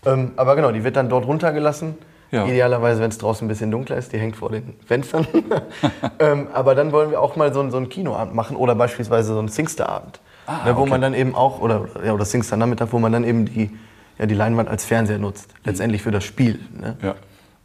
[0.05, 1.95] Ähm, aber genau, die wird dann dort runtergelassen.
[2.32, 2.45] Ja.
[2.45, 5.27] Idealerweise, wenn es draußen ein bisschen dunkler ist, die hängt vor den Fenstern.
[6.19, 9.34] ähm, aber dann wollen wir auch mal so, ein- so einen Kinoabend machen oder beispielsweise
[9.34, 10.19] so einen Singsterabend.
[10.47, 10.89] Ah, ne, wo okay.
[10.91, 13.69] man dann eben auch, oder, ja, oder Singster-Nachmittag, wo man dann eben die,
[14.17, 15.53] ja, die Leinwand als Fernseher nutzt.
[15.65, 16.59] Letztendlich für das Spiel.
[16.79, 16.95] Ne?
[17.03, 17.15] Ja.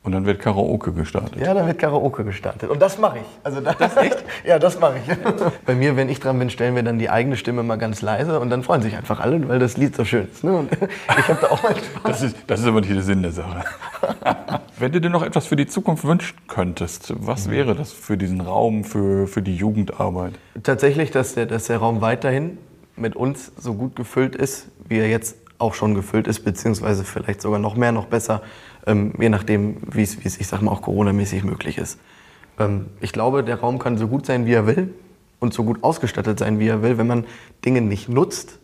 [0.07, 1.41] Und dann wird Karaoke gestartet.
[1.41, 2.71] Ja, dann wird Karaoke gestartet.
[2.71, 3.25] Und das mache ich.
[3.43, 4.25] Also das, echt?
[4.47, 5.17] Ja, das mache ich.
[5.67, 8.39] Bei mir, wenn ich dran bin, stellen wir dann die eigene Stimme mal ganz leise
[8.39, 10.45] und dann freuen sich einfach alle, weil das Lied so schön ist.
[10.45, 10.57] Ne?
[10.57, 10.71] Und
[11.19, 12.03] ich habe da auch mal Spaß.
[12.05, 13.65] Das ist, das ist aber nicht der Sinn der Sache.
[14.79, 18.41] Wenn du dir noch etwas für die Zukunft wünschen könntest, was wäre das für diesen
[18.41, 20.35] Raum, für, für die Jugendarbeit?
[20.63, 22.59] Tatsächlich, dass der, dass der Raum weiterhin
[22.95, 27.41] mit uns so gut gefüllt ist, wie er jetzt auch schon gefüllt ist, beziehungsweise vielleicht
[27.41, 28.43] sogar noch mehr, noch besser,
[28.87, 31.99] ähm, je nachdem, wie es, ich sag mal, auch coronamäßig möglich ist.
[32.59, 34.95] Ähm, ich glaube, der Raum kann so gut sein, wie er will
[35.41, 36.99] und so gut ausgestattet sein, wie er will.
[36.99, 37.25] Wenn man
[37.65, 38.59] Dinge nicht nutzt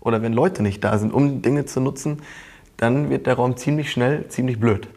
[0.00, 2.22] oder wenn Leute nicht da sind, um Dinge zu nutzen,
[2.76, 4.88] dann wird der Raum ziemlich schnell ziemlich blöd.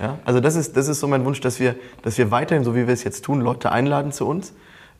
[0.00, 2.74] Ja, also das ist, das ist so mein Wunsch, dass wir, dass wir weiterhin, so
[2.74, 4.52] wie wir es jetzt tun, Leute einladen zu uns,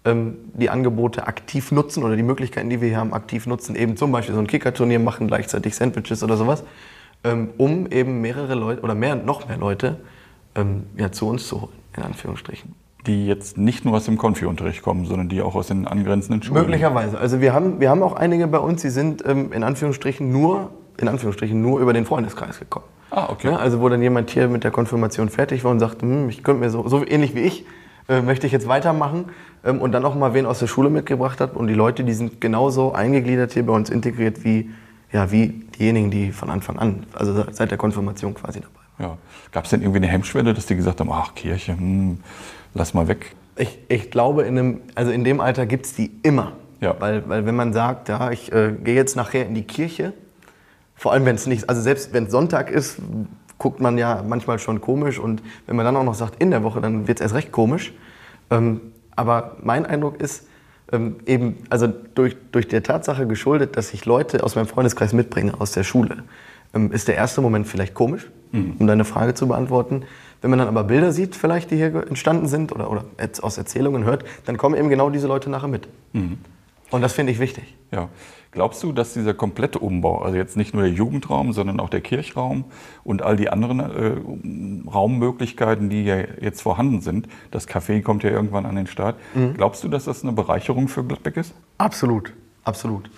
[0.06, 4.12] die Angebote aktiv nutzen oder die Möglichkeiten, die wir hier haben, aktiv nutzen, eben zum
[4.12, 6.62] Beispiel so ein Kickerturnier machen, gleichzeitig Sandwiches oder sowas,
[7.24, 9.96] ähm, um eben mehrere Leute oder mehr, noch mehr Leute
[10.56, 12.74] ähm, ja, zu uns zu holen, in Anführungsstrichen.
[13.06, 16.60] Die jetzt nicht nur aus dem Konfi-Unterricht kommen, sondern die auch aus den angrenzenden Schulen.
[16.60, 17.18] Möglicherweise.
[17.18, 20.70] Also wir haben, wir haben auch einige bei uns, die sind ähm, in Anführungsstrichen nur,
[20.98, 22.86] in Anführungsstrichen nur über den Freundeskreis gekommen.
[23.10, 23.48] Ah, okay.
[23.48, 23.58] Ne?
[23.58, 26.60] Also wo dann jemand hier mit der Konfirmation fertig war und sagte, hm, ich könnte
[26.60, 27.64] mir so, so ähnlich wie ich,
[28.08, 29.26] äh, möchte ich jetzt weitermachen
[29.64, 32.12] ähm, und dann auch mal wen aus der Schule mitgebracht hat und die Leute, die
[32.12, 34.70] sind genauso eingegliedert hier bei uns integriert wie,
[35.12, 35.48] ja, wie
[35.78, 39.10] diejenigen, die von Anfang an, also seit der Konfirmation quasi dabei waren.
[39.10, 39.18] Ja.
[39.52, 42.18] Gab es denn irgendwie eine Hemmschwelle, dass die gesagt haben, ach Kirche, hm,
[42.74, 43.34] lass mal weg?
[43.56, 46.52] Ich, ich glaube, in, einem, also in dem Alter gibt es die immer.
[46.80, 46.96] Ja.
[46.98, 50.12] Weil, weil wenn man sagt, ja, ich äh, gehe jetzt nachher in die Kirche,
[50.96, 52.98] vor allem wenn es nicht, also selbst wenn es Sonntag ist,
[53.58, 56.62] guckt man ja manchmal schon komisch und wenn man dann auch noch sagt in der
[56.62, 57.92] Woche, dann wird es erst recht komisch.
[58.50, 58.80] Ähm,
[59.16, 60.46] aber mein Eindruck ist
[60.92, 65.60] ähm, eben, also durch, durch der Tatsache geschuldet, dass ich Leute aus meinem Freundeskreis mitbringe,
[65.60, 66.24] aus der Schule,
[66.74, 68.30] ähm, ist der erste Moment vielleicht komisch,
[68.78, 70.04] um deine Frage zu beantworten.
[70.40, 73.04] Wenn man dann aber Bilder sieht, vielleicht, die hier entstanden sind oder, oder
[73.42, 75.88] aus Erzählungen hört, dann kommen eben genau diese Leute nachher mit.
[76.90, 77.74] Und das finde ich wichtig.
[77.90, 78.08] Ja.
[78.54, 82.00] Glaubst du, dass dieser komplette Umbau, also jetzt nicht nur der Jugendraum, sondern auch der
[82.00, 82.64] Kirchraum
[83.02, 88.30] und all die anderen äh, Raummöglichkeiten, die ja jetzt vorhanden sind, das Café kommt ja
[88.30, 89.16] irgendwann an den Start,
[89.54, 91.52] glaubst du, dass das eine Bereicherung für Gladbeck ist?
[91.78, 92.32] Absolut,
[92.62, 93.10] absolut.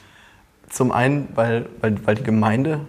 [0.70, 2.80] Zum einen, weil, weil, weil die Gemeinde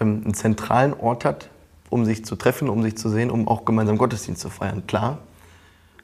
[0.00, 1.50] ähm, einen zentralen Ort hat,
[1.90, 5.18] um sich zu treffen, um sich zu sehen, um auch gemeinsam Gottesdienst zu feiern, klar.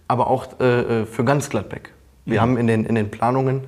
[0.07, 1.93] Aber auch äh, äh, für ganz Gladbeck.
[2.25, 3.63] Wir haben in den, in den Planungen,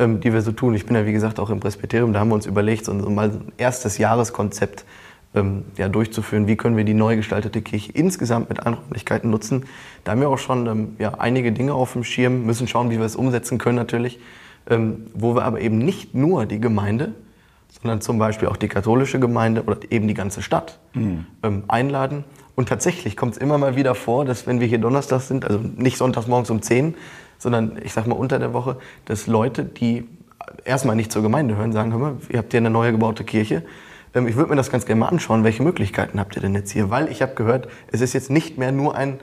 [0.00, 2.28] ähm, die wir so tun, ich bin ja wie gesagt auch im Presbyterium, da haben
[2.28, 4.84] wir uns überlegt, so, mal ein erstes Jahreskonzept
[5.34, 6.48] ähm, ja, durchzuführen.
[6.48, 9.66] Wie können wir die neu gestaltete Kirche insgesamt mit allen Räumlichkeiten nutzen?
[10.02, 12.98] Da haben wir auch schon ähm, ja, einige Dinge auf dem Schirm, müssen schauen, wie
[12.98, 14.18] wir es umsetzen können natürlich,
[14.68, 17.12] ähm, wo wir aber eben nicht nur die Gemeinde,
[17.80, 20.78] sondern zum Beispiel auch die katholische Gemeinde oder eben die ganze Stadt
[21.42, 22.24] ähm, einladen.
[22.56, 25.60] Und tatsächlich kommt es immer mal wieder vor, dass wenn wir hier Donnerstag sind, also
[25.76, 26.94] nicht sonntags morgens um 10,
[27.40, 28.76] sondern ich sag mal unter der Woche,
[29.06, 30.06] dass Leute, die
[30.64, 33.64] erstmal nicht zur Gemeinde hören, sagen, hör mal, ihr habt hier eine neue gebaute Kirche.
[34.14, 36.70] Ähm, ich würde mir das ganz gerne mal anschauen, welche Möglichkeiten habt ihr denn jetzt
[36.70, 36.90] hier?
[36.90, 39.18] Weil ich habe gehört, es ist jetzt nicht mehr nur ein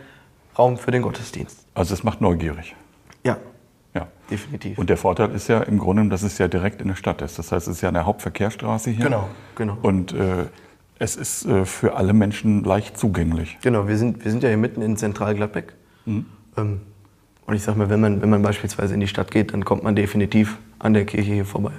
[0.60, 1.66] Raum für den Gottesdienst.
[1.76, 2.76] Also es macht neugierig.
[3.24, 3.38] Ja,
[3.94, 4.08] Ja.
[4.30, 4.78] definitiv.
[4.78, 7.38] Und der Vorteil ist ja im Grunde, dass es ja direkt in der Stadt ist.
[7.40, 9.06] Das heißt, es ist ja eine Hauptverkehrsstraße hier.
[9.06, 9.78] Genau, genau.
[9.82, 10.46] Und äh,
[11.00, 13.60] Es ist äh, für alle Menschen leicht zugänglich.
[13.62, 15.74] Genau, wir sind, wir sind ja hier mitten in Zentralgladbeck.
[16.06, 16.26] Mhm.
[16.58, 16.82] Ähm,
[17.48, 19.82] und ich sag mal, wenn man, wenn man beispielsweise in die Stadt geht, dann kommt
[19.82, 21.72] man definitiv an der Kirche hier vorbei.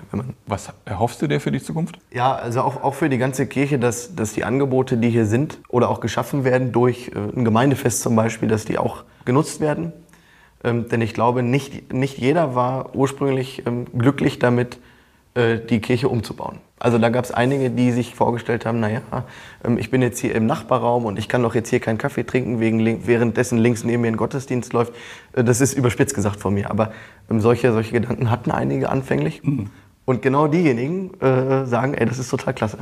[0.46, 1.98] Was erhoffst du dir für die Zukunft?
[2.10, 5.60] ja, also auch, auch für die ganze Kirche, dass, dass die Angebote, die hier sind
[5.68, 9.92] oder auch geschaffen werden durch äh, ein Gemeindefest zum Beispiel, dass die auch genutzt werden.
[10.64, 14.78] Ähm, denn ich glaube, nicht, nicht jeder war ursprünglich ähm, glücklich damit,
[15.38, 16.58] die Kirche umzubauen.
[16.80, 19.02] Also da gab es einige, die sich vorgestellt haben, naja,
[19.64, 22.24] ähm, ich bin jetzt hier im Nachbarraum und ich kann doch jetzt hier keinen Kaffee
[22.24, 24.92] trinken, wegen, währenddessen links neben mir ein Gottesdienst läuft.
[25.32, 26.92] Äh, das ist überspitzt gesagt von mir, aber
[27.30, 29.42] ähm, solche, solche Gedanken hatten einige anfänglich.
[30.04, 32.78] Und genau diejenigen äh, sagen, ey, das ist total klasse.